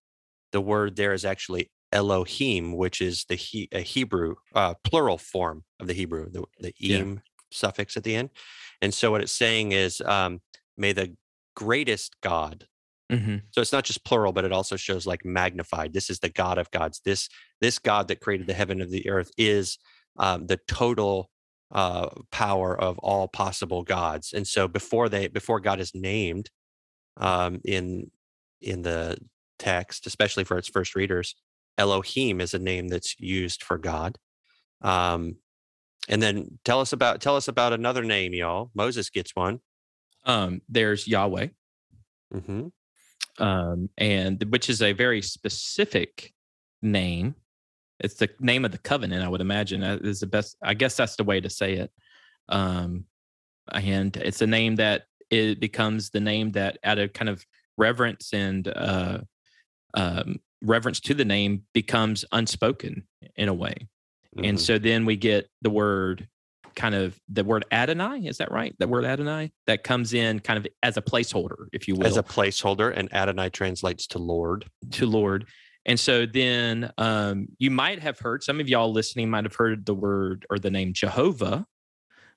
[0.52, 5.64] the word there is actually Elohim, which is the he, a Hebrew uh, plural form
[5.80, 7.14] of the Hebrew, the, the Yeah.
[7.52, 8.30] suffix at the end.
[8.80, 10.40] And so what it's saying is, um,
[10.76, 11.16] may the
[11.54, 12.66] greatest God.
[13.10, 13.36] Mm-hmm.
[13.50, 15.92] So it's not just plural, but it also shows like magnified.
[15.92, 17.00] This is the God of gods.
[17.04, 17.28] This
[17.60, 19.78] this God that created the heaven of the earth is
[20.16, 21.30] um, the total
[21.72, 24.32] uh, power of all possible gods.
[24.32, 26.50] And so before they before God is named
[27.16, 28.10] um, in
[28.60, 29.18] in the
[29.58, 31.34] text, especially for its first readers,
[31.78, 34.18] Elohim is a name that's used for God.
[34.82, 35.36] Um,
[36.08, 38.70] and then tell us about tell us about another name, y'all.
[38.74, 39.60] Moses gets one.
[40.24, 41.48] Um, there's Yahweh,
[42.32, 42.68] hmm
[43.38, 46.34] um, and which is a very specific
[46.82, 47.34] name.
[48.00, 50.56] It's the name of the covenant, I would imagine, is the best.
[50.62, 51.90] I guess that's the way to say it.
[52.48, 53.06] Um,
[53.72, 57.44] and it's a name that it becomes the name that, out of kind of
[57.78, 59.18] reverence and uh,
[59.94, 63.06] um, reverence to the name, becomes unspoken
[63.36, 63.88] in a way.
[64.42, 64.60] And Mhm.
[64.60, 66.28] so then we get the word
[66.74, 68.26] kind of the word Adonai.
[68.26, 68.74] Is that right?
[68.78, 72.16] The word Adonai that comes in kind of as a placeholder, if you will, as
[72.16, 74.66] a placeholder, and Adonai translates to Lord.
[74.92, 75.46] to Lord.
[75.86, 79.86] And so then um, you might have heard, some of y'all listening might have heard
[79.86, 81.66] the word or the name Jehovah,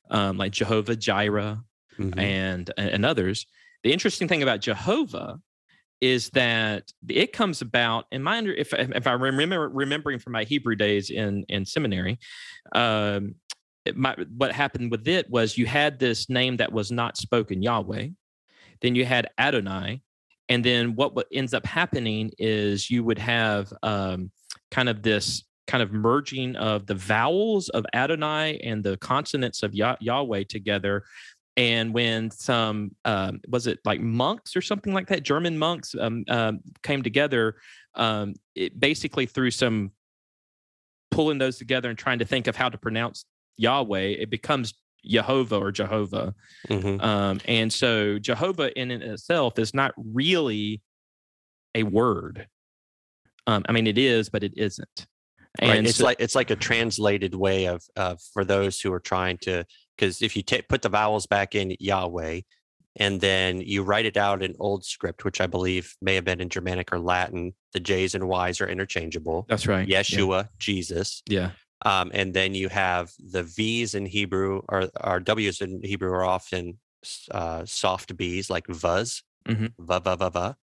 [0.10, 1.62] um, like Jehovah Jireh
[2.00, 2.18] Mhm.
[2.18, 3.46] and and others.
[3.84, 5.40] The interesting thing about Jehovah
[6.02, 10.44] is that it comes about in my under if if I remember remembering from my
[10.44, 12.18] Hebrew days in in seminary,
[12.74, 13.36] um,
[13.96, 18.08] what happened with it was you had this name that was not spoken Yahweh,
[18.82, 20.02] then you had Adonai,
[20.50, 24.32] and then what what ends up happening is you would have um,
[24.72, 29.74] kind of this kind of merging of the vowels of Adonai and the consonants of
[29.74, 31.04] Yah- Yahweh together.
[31.56, 36.26] And when some um, was it like monks or something like that german monks um,
[36.28, 37.58] um, came together
[37.94, 39.92] um, it basically through some
[41.12, 43.26] pulling those together and trying to think of how to pronounce
[43.58, 44.74] yahweh it becomes
[45.06, 46.34] jehovah or jehovah
[46.70, 47.02] Mhm.
[47.04, 50.82] um, and so jehovah in and itself is not really
[51.76, 52.48] a word
[53.48, 55.08] um, i mean it is but it isn't
[55.62, 55.78] Right.
[55.78, 59.00] and It's so- like it's like a translated way of of for those who are
[59.00, 62.42] trying to because if you ta put the vowels back in Yahweh
[62.96, 66.42] and then you write it out in old script, which I believe may have been
[66.42, 69.46] in Germanic or Latin, the J's and Y's are interchangeable.
[69.48, 70.02] that's right Yeah.
[70.02, 71.22] Yeshua, Jesus.
[71.30, 71.52] yeah
[71.84, 76.24] Um, and then you have the V's in Hebrew or, or W's in Hebrew are
[76.24, 76.80] often
[77.32, 79.74] uh, soft B's like vuz, Mhm.
[79.80, 80.58] va va va va,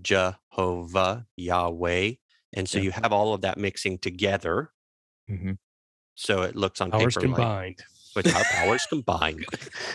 [0.00, 2.12] Jehovah, Yahweh.
[2.54, 2.84] And so Yeah.
[2.84, 4.72] you have all of that mixing together.
[5.30, 5.58] Mhm.
[6.14, 7.84] So it looks on Powers paper like combined.
[8.16, 9.44] with our powers combined.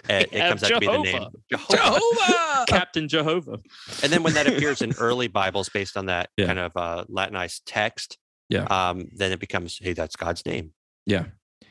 [0.09, 1.77] It, it comes out to be the name Jehovah.
[1.77, 1.77] Jehovah.
[1.77, 2.65] Jehovah!
[2.67, 3.59] captain jehovah
[4.03, 6.47] And then when that appears in early Bibles based on that Yeah.
[6.47, 8.17] kind of uh, Latinized text,
[8.49, 8.63] Yeah.
[8.63, 10.73] um, then it becomes, hey, that's God's name.
[11.05, 11.25] yeah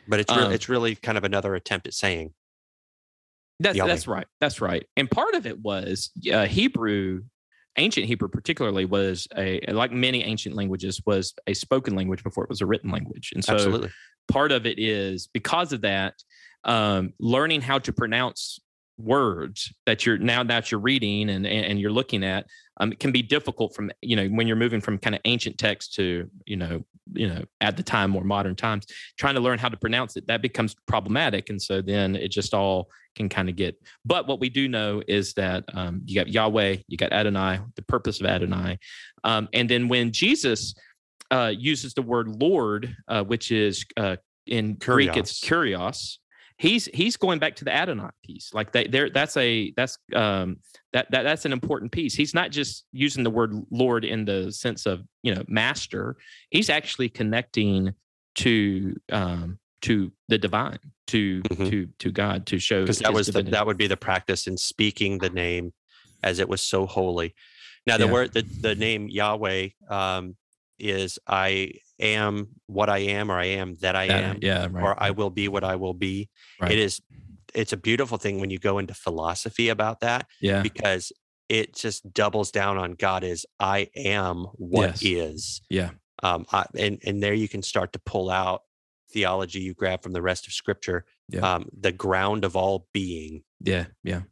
[0.06, 2.34] But it's really, Um, it's really kind of another attempt at saying
[3.60, 4.26] That's that's right.
[4.40, 4.86] That's right.
[4.96, 7.22] And part of it was uh, Hebrew,
[7.78, 12.50] ancient Hebrew particularly was a like many ancient languages was a spoken language before it
[12.50, 13.32] was a written language.
[13.34, 13.90] And so absolutely.
[14.28, 16.14] part of it is because of that,
[16.64, 18.60] um, learning how to pronounce
[18.98, 22.46] words that you're now that you're reading and and you're looking at
[22.78, 25.58] um, it can be difficult from you know when you're moving from kind of ancient
[25.58, 26.82] text to you know
[27.12, 28.86] you know at the time more modern times
[29.18, 32.54] trying to learn how to pronounce it that becomes problematic and so then it just
[32.54, 36.28] all can kind of get but what we do know is that um, you got
[36.28, 38.78] yahweh you got adonai the purpose of adonai
[39.24, 40.74] um, and then when jesus
[41.30, 46.18] uh, uses the word lord uh, which is uh, in greek it's kurios
[46.58, 48.52] he's he's going back to the Adonai piece.
[48.54, 50.56] Like they there that's a that's um
[50.92, 52.14] that, that that's an important piece.
[52.14, 56.16] He's not just using the word Lord in the sense of you know master.
[56.50, 57.92] He's actually connecting
[58.36, 61.68] to um to the divine, to Mhm.
[61.68, 64.56] to to God, to show because that was the, that would be the practice in
[64.56, 65.72] speaking the name
[66.22, 67.34] as it was so holy.
[67.86, 68.12] Now the Yeah.
[68.12, 70.36] word the, the name Yahweh um,
[70.78, 74.82] is I am what I am or I am that I Yeah, am yeah, right.
[74.84, 76.28] or I will be what I will be.
[76.60, 76.72] Right.
[76.72, 77.00] It is
[77.54, 81.12] it's a beautiful thing when you go into philosophy about that yeah, because
[81.48, 85.02] it just doubles down on God is I am what Yes.
[85.02, 85.62] is.
[85.70, 85.90] yeah,
[86.22, 88.62] Um, I, and and there you can start to pull out
[89.12, 91.04] theology you grab from the rest of Scripture.
[91.28, 91.54] Yeah.
[91.54, 94.22] Um, the ground of all being, yeah, yeah.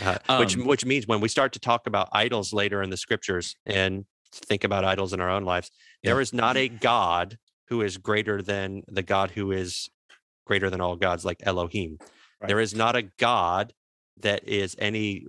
[0.00, 2.96] uh, which Um, which means when we start to talk about idols later in the
[2.96, 5.70] Scriptures and think about idols in our own lives,
[6.02, 6.22] there Yeah.
[6.22, 9.88] is not a God who is greater than the God who is
[10.46, 11.98] greater than all gods, like Elohim.
[12.46, 13.72] There is not a God
[14.18, 15.26] that is any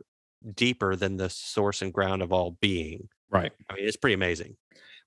[0.56, 3.08] deeper than the source and ground of all being.
[3.30, 3.52] Right.
[3.70, 4.56] I mean, it's pretty amazing.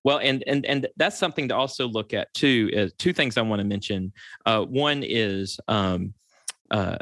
[0.04, 2.70] Well, and and and that's something to also look at too.
[2.72, 4.12] Is two things I want to mention.
[4.46, 6.14] Uh, one is um,
[6.70, 6.98] uh,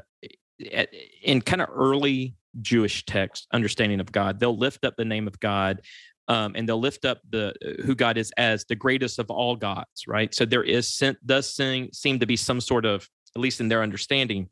[1.23, 5.39] in kind of early Jewish text understanding of God, they'll lift up the name of
[5.41, 5.83] God,
[6.29, 10.07] um, and they'll lift up the who God is as the greatest of all gods.
[10.07, 10.35] Right.
[10.35, 13.83] So there is does seem seem to be some sort of at least in their
[13.83, 14.49] understanding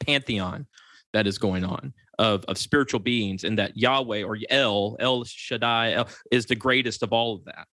[0.00, 0.66] pantheon
[1.12, 5.94] that is going on of of spiritual beings and that Yahweh or El El Shaddai
[5.94, 7.68] El, is the greatest of all of that.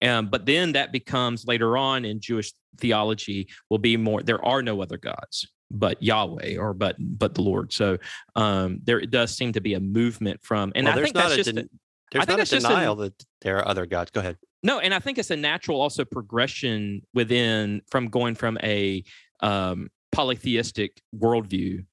[0.00, 4.62] Um, but then that becomes later on in Jewish theology will be more there are
[4.62, 7.72] no other gods but Yahweh or but but the Lord.
[7.72, 7.98] So
[8.36, 11.28] um, there does seem to be a movement from and well, I there's think not
[11.28, 11.68] that's a just den-
[12.12, 14.10] there's think not a that's just a- denial that there are other gods.
[14.10, 14.36] Go ahead.
[14.62, 19.04] no, and I think it's a natural also progression within from going from a
[19.40, 21.84] um, polytheistic worldview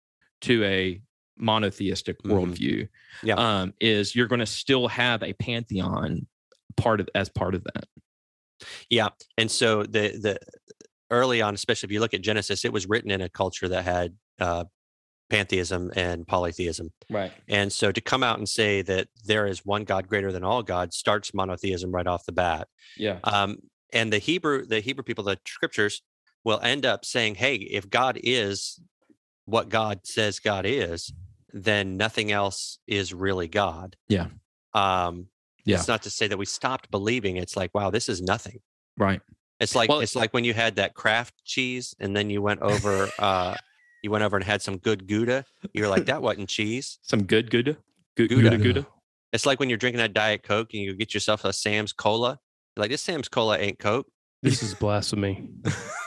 [0.41, 1.01] to a
[1.38, 2.32] monotheistic Mhm.
[2.32, 2.88] worldview.
[3.23, 3.36] Yeah.
[3.36, 6.28] um, is you're going to still have a pantheon
[6.78, 7.86] part of as part of that.
[8.89, 10.39] Yeah, and so the the
[11.12, 13.84] early on, especially if you look at Genesis, it was written in a culture that
[13.84, 14.63] had uh,
[15.30, 17.32] pantheism and polytheism, Right.
[17.48, 20.62] and so to come out and say that there is one God greater than all
[20.64, 22.68] gods starts monotheism right off the bat.
[22.98, 23.20] Yeah.
[23.24, 23.58] Um,
[23.94, 26.02] and the Hebrew the Hebrew people, the scriptures
[26.44, 28.80] will end up saying, "Hey, if God is
[29.46, 31.12] what God says God is,
[31.54, 34.28] then nothing else is really God." Yeah.
[34.74, 35.28] Um,
[35.68, 35.78] Yeah.
[35.78, 37.38] It's not to say that we stopped believing.
[37.38, 38.60] It's like, wow, this is nothing.
[38.98, 39.20] Right.
[39.60, 42.62] It's like Well- it's like when you had that Kraft cheese and then you went
[42.62, 43.56] over uh
[44.06, 45.44] you went over and had some good Gouda.
[45.74, 47.00] You're like, that wasn't cheese.
[47.02, 47.76] Some good Gouda.
[48.15, 48.52] Good Gouda.
[48.52, 48.63] Gouda.
[48.63, 48.88] Gouda.
[49.34, 52.39] It's like when you're drinking that Diet Coke and you get yourself a Sam's Cola.
[52.76, 54.06] You're like, this Sam's Cola ain't Coke.
[54.44, 55.50] This is blasphemy.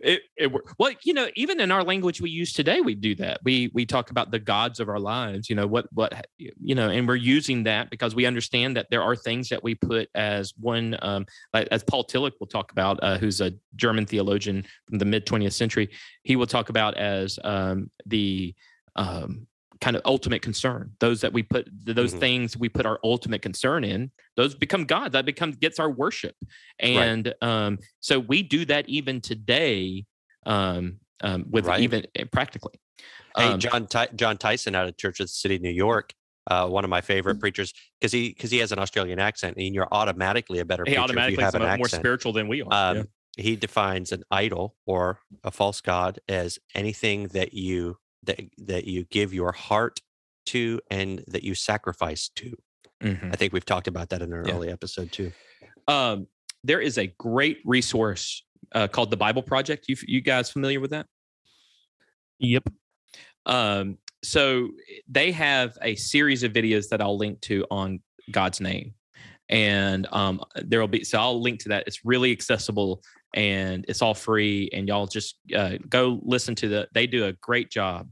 [0.00, 3.40] it, it well you know even in our language we use today we do that.
[3.44, 6.88] We we talk about the gods of our lives you know what what you know
[6.88, 10.52] and we're using that because we understand that there are things that we put as
[10.58, 15.04] one um as paul tillich will talk about uh, who's a german theologian from the
[15.04, 15.88] mid 20th century
[16.22, 18.54] he will talk about as um the
[18.96, 19.46] um
[19.82, 20.92] kind of ultimate concern.
[21.00, 22.20] Those that we put those Mhm.
[22.20, 25.12] things we put our ultimate concern in those become god.
[25.12, 26.36] That becomes gets our worship.
[26.78, 30.06] And um so we do that even today
[30.46, 31.80] um, um with Right.
[31.80, 32.76] even uh, practically.
[33.36, 36.12] Hey, Um, John Ty- John Tyson out of Church of the City, New York,
[36.50, 39.74] uh, one of my favorite preachers, because he because he has an Australian accent, and
[39.74, 42.62] you're automatically a better he preacher if automatically you have an more spiritual than we
[42.62, 43.02] are Um, yeah.
[43.38, 49.04] He defines an idol or a false god as anything that you that that you
[49.04, 50.00] give your heart
[50.46, 52.56] to and that you sacrifice to.
[53.02, 53.32] Mhm.
[53.32, 54.54] I think we've talked about that in an Yeah.
[54.54, 55.32] early episode too.
[55.88, 56.26] um
[56.64, 60.90] there is a great resource uh, called the bible project you you guys familiar with
[60.92, 61.06] that
[62.38, 62.68] Yep.
[63.46, 64.68] um so
[65.08, 68.94] they have a series of videos that i'll link to on god's name
[69.48, 73.02] and um there will be so i'll link to that it's really accessible
[73.34, 77.32] and it's all free and y'all just uh, go listen to the they do a
[77.34, 78.08] great job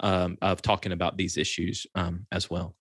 [0.00, 2.74] um, of talking about these issues um, as well.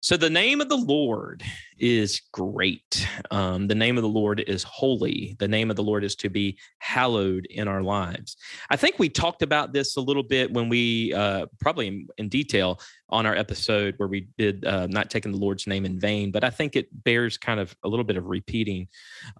[0.00, 1.42] So the name of the lord
[1.78, 3.08] is great.
[3.30, 5.34] Um, the name of the lord is holy.
[5.40, 8.36] The name of the lord is to be hallowed in our lives.
[8.70, 12.28] I think we talked about this a little bit when we uh, probably in, in
[12.28, 12.78] detail
[13.08, 16.44] on our episode where we did uh, not taking the Lord's name in vain, but
[16.44, 18.86] I think it bears kind of a little bit of repeating.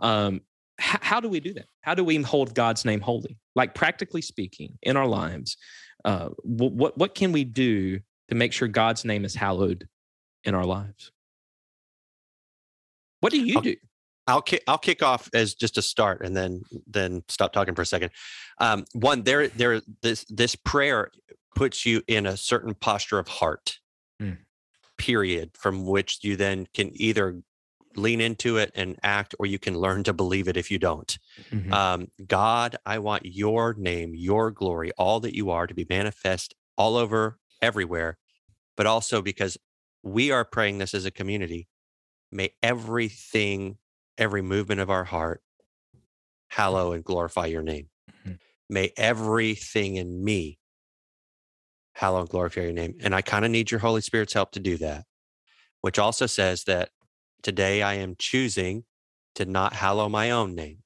[0.00, 0.40] Um,
[0.80, 1.66] h- how do we do that?
[1.82, 3.38] How do we hold God's name holy?
[3.54, 5.56] Like practically speaking, in our lives,
[6.04, 9.88] uh, wh- what what can we do to make sure God's name is hallowed
[10.44, 11.12] in our lives?
[13.20, 13.74] What do you Okay.
[13.74, 13.80] do?
[14.28, 17.82] I'll kick I'll kick off as just a start and then then stop talking for
[17.82, 18.10] a second.
[18.58, 21.10] Um, one there there this this prayer
[21.54, 23.78] puts you in a certain posture of heart.
[24.20, 24.38] Mm.
[24.98, 25.50] Period.
[25.56, 27.40] From which you then can either
[27.96, 31.18] lean into it and act, or you can learn to believe it if you don't.
[31.50, 31.72] Mhm.
[31.72, 36.54] Um, God, I want your name, your glory, all that you are to be manifest
[36.76, 38.18] all over everywhere,
[38.76, 39.58] but also because
[40.02, 41.68] we are praying this as a community,
[42.30, 43.78] may everything,
[44.18, 45.42] every movement of our heart
[46.48, 47.90] hallow and glorify your name.
[48.24, 48.38] Mhm.
[48.68, 50.58] May everything in me
[51.94, 52.96] hallow and glorify your name.
[53.00, 55.06] And I kind of need your Holy Spirit's help to do that,
[55.80, 56.90] which also says that
[57.46, 58.82] today I am choosing
[59.36, 60.78] to not hallow my own name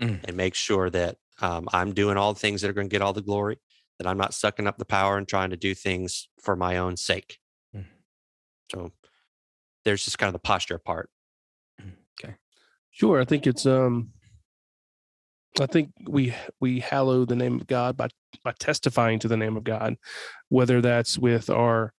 [0.00, 0.20] Mm.
[0.24, 3.00] and make sure that um, I'm doing all the things that are going to get
[3.00, 3.58] all the glory,
[3.98, 6.96] that I'm not sucking up the power and trying to do things for my own
[6.96, 7.38] sake.
[7.74, 7.86] Mm.
[8.70, 8.92] So
[9.84, 11.08] there's just kind of the posture part.
[12.22, 12.34] Okay.
[12.90, 14.12] Sure, I think it's um
[15.58, 18.08] I think we we hallow the name of God by
[18.44, 19.96] by testifying to the name of God,
[20.50, 21.94] whether that's with our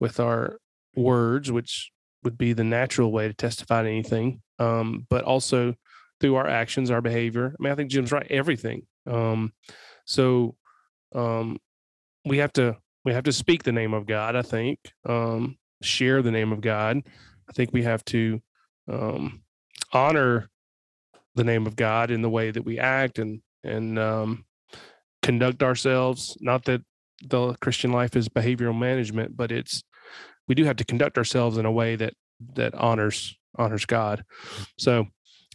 [0.00, 0.58] with our
[0.94, 1.90] words, which
[2.24, 5.74] would be the natural way to testify to anything, um, but also
[6.20, 7.54] through our actions, our behavior.
[7.58, 8.26] I mean, I think Jim's right.
[8.30, 8.86] Everything.
[9.06, 9.52] Um,
[10.04, 10.56] so
[11.14, 11.58] um,
[12.24, 14.36] we have to we have to speak the name of God.
[14.36, 17.02] I think um, share the name of God.
[17.48, 18.40] I think we have to
[18.88, 19.42] um,
[19.92, 20.48] honor
[21.34, 24.44] the name of God in the way that we act and and um,
[25.22, 26.36] conduct ourselves.
[26.40, 26.82] Not that
[27.22, 29.82] the Christian life is behavioral management, but it's
[30.48, 32.14] we do have to conduct ourselves in a way that
[32.54, 34.24] that honors honors God.
[34.78, 35.04] So I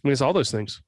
[0.04, 0.80] mean, it's all those things.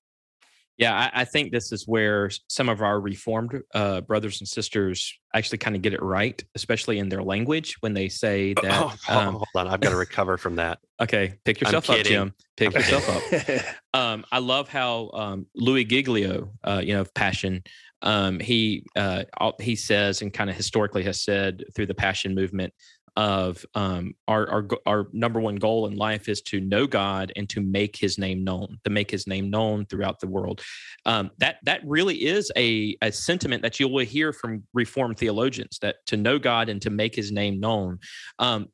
[0.80, 5.12] Yeah, I, I think this is where some of our reformed uh, brothers and sisters
[5.34, 8.82] actually kind of get it right, especially in their language when they say that.
[8.82, 10.78] Oh, hold, um, hold on, I've got to recover from that.
[10.98, 11.98] okay, pick yourself up.
[11.98, 12.32] Jim.
[12.56, 13.64] Pick I'm yourself up.
[14.00, 17.62] um, I love how um, Louis Giglio, uh, you know, of Passion,
[18.00, 19.24] um, he uh,
[19.60, 22.72] he says and kind of historically has said through the Passion movement
[23.20, 27.46] of um, our, our our number one goal in life is to know God and
[27.50, 30.62] to make His name known, to make His name known throughout the world.
[31.04, 35.78] Um, that that really is a a sentiment that you will hear from Reformed theologians
[35.82, 37.98] that to know God and to make His name known.
[38.38, 38.68] Um,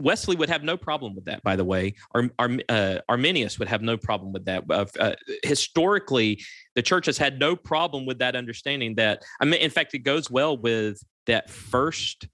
[0.00, 1.94] Wesley would have no problem with that, by the way.
[2.14, 4.64] Ar- Ar- uh, Arminius would have no problem with that.
[4.70, 6.42] Uh, historically,
[6.74, 9.98] the church has had no problem with that understanding that, I mean, in fact, it
[9.98, 12.28] goes well with that first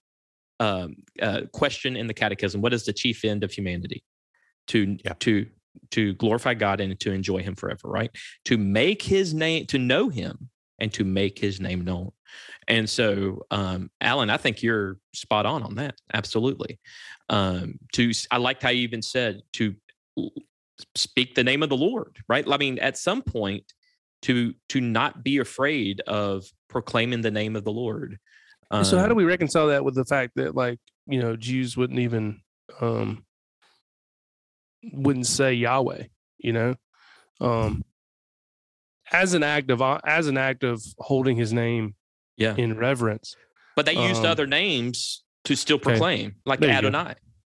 [0.60, 4.04] um, uh, question in the catechism What is the chief end of humanity?
[4.68, 5.14] To, Yeah.
[5.20, 5.46] to,
[5.92, 8.10] to glorify God and to enjoy Him forever, right?
[8.46, 12.10] To make His name, to know Him and to make His name known.
[12.68, 15.94] And so, um, Alan, I think you're spot on on that.
[16.12, 16.80] Absolutely
[17.28, 19.74] um to i liked how you even said to
[20.94, 23.64] speak the name of the lord right i mean at some point
[24.22, 28.18] to to not be afraid of proclaiming the name of the lord
[28.82, 31.76] so how do Um, we reconcile that with the fact that like you know Jews
[31.76, 32.40] wouldn't even
[32.80, 33.24] um
[34.92, 36.04] wouldn't say Yahweh,
[36.38, 36.74] you know,
[37.40, 37.84] um
[39.12, 41.94] as an act of as an act of holding His name
[42.36, 43.36] yeah in reverence.
[43.76, 45.84] but they used um, other names to still okay.
[45.90, 46.88] proclaim like There go.
[46.88, 47.14] adonai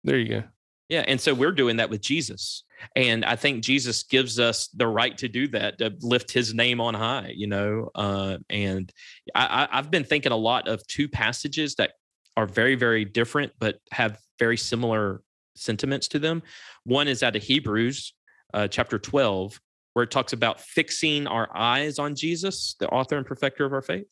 [0.05, 0.43] There you go.
[0.89, 2.63] Yeah, and so we're doing that with Jesus,
[2.95, 6.81] and I think Jesus gives us the right to do that to lift His name
[6.81, 7.33] on high.
[7.35, 8.93] You know, uh, and
[9.35, 11.93] I, I've been thinking a lot of two passages that
[12.37, 15.23] are very, very different, but have very similar
[15.57, 16.43] sentiments to them.
[16.85, 18.15] One is out of Hebrews,
[18.55, 19.59] uh, chapter twelve,
[19.95, 23.83] where it talks about fixing our eyes on Jesus, the author and perfecter of our
[23.83, 24.07] faith.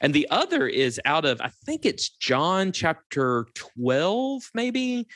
[0.00, 5.06] And the other is out of, I think it's John chapter 12, maybe,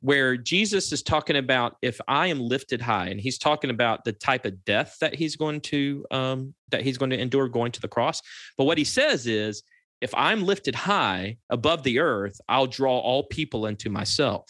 [0.00, 4.12] where Jesus is talking about if I am lifted high, and he's talking about the
[4.12, 7.80] type of death that he's going to um, that he's going to endure going to
[7.80, 8.22] the cross.
[8.56, 9.62] But what he says is,
[10.00, 14.46] if I'm lifted high above the earth, I'll draw all people into myself.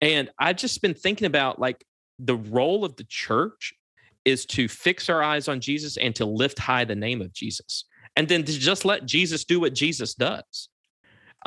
[0.00, 1.84] And I've just been thinking about like
[2.18, 3.74] the role of the church
[4.24, 7.84] is to fix our eyes on Jesus and to lift high the name of Jesus.
[8.16, 10.68] And then to just let Jesus do what Jesus does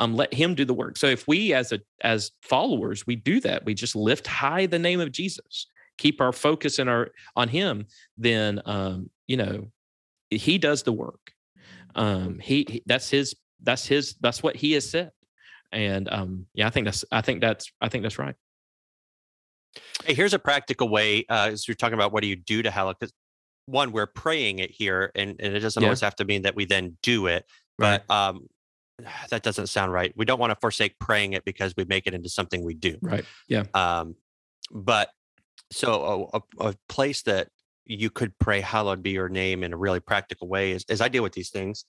[0.00, 0.96] um, let him do the work.
[0.96, 4.78] So if we as a as followers, we do that, we just lift high the
[4.78, 5.68] name of Jesus,
[5.98, 7.86] keep our focus in our on him,
[8.16, 9.70] then um, you know,
[10.30, 11.32] he does the work.
[11.94, 15.10] Um, he, he that's his that's his that's what he has said.
[15.72, 18.34] And um, yeah, I think that's I think that's I think that's right.
[20.04, 21.24] Hey, here's a practical way.
[21.28, 22.94] Uh, as you're talking about what do you do to hallow?
[22.98, 23.12] Because
[23.66, 25.86] one, we're praying it here, and, and it doesn't Yeah.
[25.88, 27.44] always have to mean that we then do it.
[27.78, 28.46] But um,
[29.30, 30.12] that doesn't sound right.
[30.16, 32.98] We don't want to forsake praying it because we make it into something we do.
[33.02, 33.24] Right.
[33.48, 33.64] Yeah.
[33.74, 34.16] Um,
[34.70, 35.10] but
[35.70, 37.48] so a, a, place that
[37.86, 41.08] you could pray, Hallowed be your name in a really practical way is as I
[41.08, 41.84] deal with these things.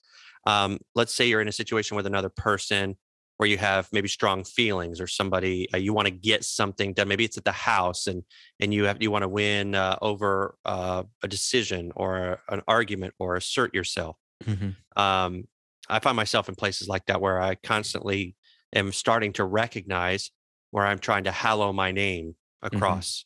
[0.46, 2.96] Um, let's say you're in a situation with another person
[3.36, 7.08] where you have maybe strong feelings or somebody uh, you want to get something done
[7.08, 8.22] maybe it's at the house and
[8.60, 13.12] and you have you want to win uh, over uh, a decision or an argument
[13.18, 14.76] or assert yourself Mhm.
[14.96, 15.44] um,
[15.88, 18.34] i find myself in places like that where i constantly
[18.74, 20.30] am starting to recognize
[20.70, 23.24] where i'm trying to hallow my name across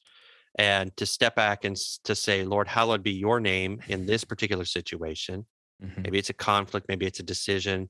[0.59, 4.65] and to step back and to say lord hallowed be your name in this particular
[4.65, 5.47] situation.
[5.83, 6.03] Mhm.
[6.05, 7.89] maybe it's a conflict maybe it's a decision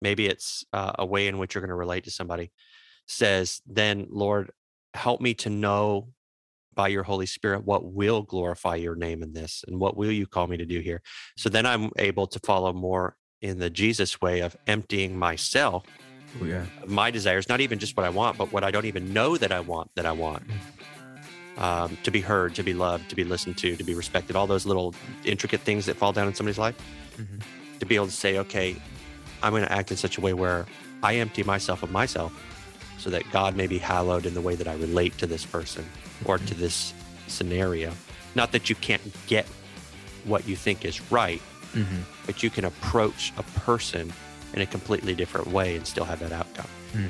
[0.00, 2.50] maybe it's uh, a way in which you're going to relate to somebody
[3.06, 4.50] says then lord
[4.94, 6.08] help me to know
[6.74, 10.26] by your holy spirit what will glorify your name in this and what will you
[10.26, 11.02] call me to do here?
[11.36, 15.84] So then i'm able to follow more in the jesus way of emptying myself
[16.40, 16.66] Oh, yeah.
[16.86, 19.50] my desires not even just what i want but what i don't even know that
[19.52, 20.42] i want that i want
[21.56, 24.46] um, to be heard to be loved to be listened to to be respected all
[24.46, 26.76] those little intricate things that fall down in somebody's life
[27.18, 27.42] Mhm.
[27.80, 28.76] to be able to say, okay,
[29.42, 30.66] I'm going to act in such a way where
[31.02, 32.32] I empty myself of myself
[32.98, 35.84] so that God may be hallowed in the way that I relate to this person
[36.24, 36.92] or to this
[37.26, 37.92] scenario.
[38.36, 39.46] Not that you can't get
[40.24, 41.42] what you think is right,
[41.74, 42.02] Mhm.
[42.26, 44.12] but you can approach a person
[44.54, 46.66] in a completely different way and still have that outcome.
[46.94, 47.08] Mm.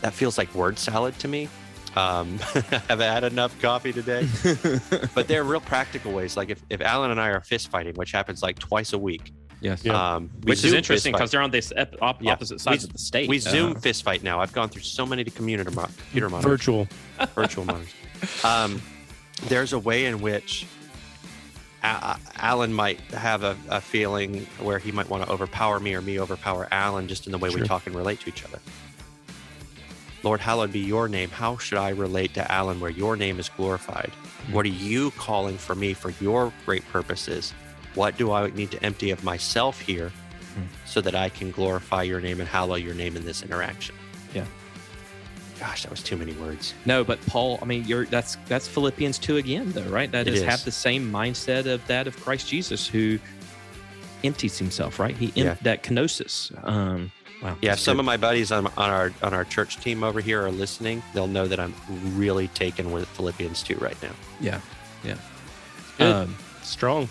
[0.00, 1.48] That feels like word salad to me.
[1.96, 2.38] Um,
[2.88, 4.26] have I had enough coffee today?
[5.14, 6.36] but there are real practical ways.
[6.36, 9.32] Like if, if Alan and I are fist fighting, which happens like twice a week,
[9.60, 9.84] yes.
[9.84, 10.14] Yeah.
[10.16, 12.32] um, Which is interesting because they're on this ep- op- Yeah.
[12.32, 13.28] opposite sides We- of the state.
[13.28, 14.40] We Zoom Uh, fist fight now.
[14.40, 16.88] I've gone through so many computer, mo- computer monitors, Virtual.
[17.34, 17.92] virtual monitors.
[18.44, 18.80] Um,
[19.48, 20.66] there's a way in which
[21.82, 26.00] A- Alan might have a, a feeling where he might want to overpower me or
[26.02, 27.60] me overpower Alan just in the way Sure.
[27.60, 28.58] we talk and relate to each other.
[30.24, 31.30] Lord, hallowed be your name.
[31.30, 34.10] How should I relate to Alan where your name is glorified?
[34.50, 37.52] What are you calling for me for your great purposes?
[37.94, 40.10] What do I need to empty of myself here
[40.54, 40.62] Hmm.
[40.86, 43.94] so that I can glorify your name and hallow your name in this interaction?
[44.34, 44.46] Yeah.
[45.58, 46.72] Gosh, that was too many words.
[46.84, 50.10] No, but Paul, I mean, you're that's that's Philippians two again, though, right?
[50.12, 50.44] That is, is.
[50.44, 53.18] have the same mindset of that of Christ Jesus, who
[54.24, 55.16] empties himself, right?
[55.16, 55.56] He em- Yeah.
[55.62, 56.52] that kenosis.
[56.66, 57.10] Um,
[57.42, 57.48] wow.
[57.48, 58.00] Yeah, if that's some good.
[58.00, 61.26] of my buddies on, on our on our church team over here are listening, they'll
[61.26, 61.74] know that I'm
[62.16, 64.12] really taken with Philippians 2 right now.
[64.40, 64.60] yeah,
[65.04, 65.16] yeah.
[65.98, 66.14] Good.
[66.14, 67.08] Um, Strong.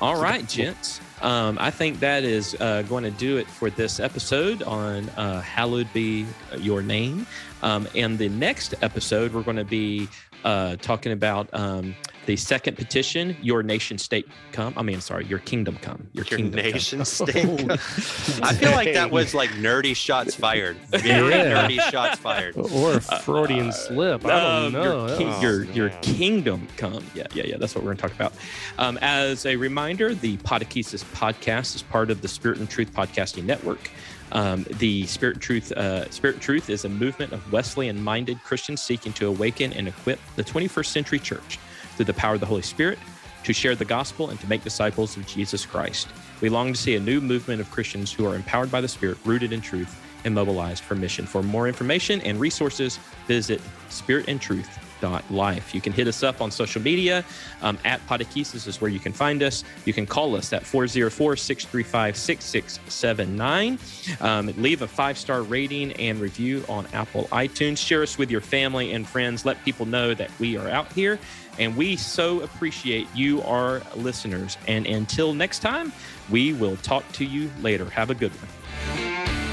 [0.00, 1.00] All right, gents.
[1.22, 5.42] Um, I think that is uh, going to do it for this episode on uh,
[5.42, 6.26] Hallowed Be
[6.58, 7.26] Your Name.
[7.62, 10.08] Um, and the next episode, we're going to be
[10.44, 11.94] uh, talking about um,
[12.30, 14.72] the second petition, Your Nation State Come.
[14.76, 16.06] I mean, sorry, Your Kingdom Come.
[16.12, 16.70] Your, Your Kingdom Come.
[16.72, 17.34] nation state.
[17.72, 20.76] I feel like that was like nerdy shots fired.
[20.90, 21.66] Very Yeah.
[21.66, 22.56] nerdy shots fired.
[22.56, 24.24] Or a Freudian slip.
[24.24, 24.30] I
[24.66, 25.06] Um, don't know.
[25.08, 27.04] Your, king- Oh, your, your kingdom come.
[27.16, 27.56] Yeah, yeah, yeah.
[27.56, 28.32] That's what we're going to talk about.
[28.78, 33.42] Um, as a reminder, the Podechesis podcast is part of the Spirit and Truth Podcasting
[33.44, 33.90] Network.
[34.30, 38.80] Um, the Spirit and Truth uh, Spirit and Truth is a movement of Wesleyan-minded Christians
[38.80, 41.58] seeking to awaken and equip the 21st century church
[41.96, 42.98] through the power of the Holy Spirit
[43.44, 46.08] to share the gospel and to make disciples of Jesus Christ.
[46.40, 49.18] We long to see a new movement of Christians who are empowered by the Spirit,
[49.24, 51.26] rooted in truth, and mobilized for mission.
[51.26, 55.74] For more information and resources, visit spiritandtruth.life.
[55.74, 57.24] You can hit us up on social media.
[57.62, 59.64] Um, at Podechesis is where you can find us.
[59.86, 63.78] You can call us at 404 635 6679.
[64.20, 67.78] Um, Leave a five star rating and review on Apple iTunes.
[67.78, 69.46] Share us with your family and friends.
[69.46, 71.18] Let people know that we are out here.
[71.58, 74.56] And we so appreciate you, our listeners.
[74.66, 75.92] And until next time,
[76.30, 77.90] we will talk to you later.
[77.90, 79.49] Have a good one.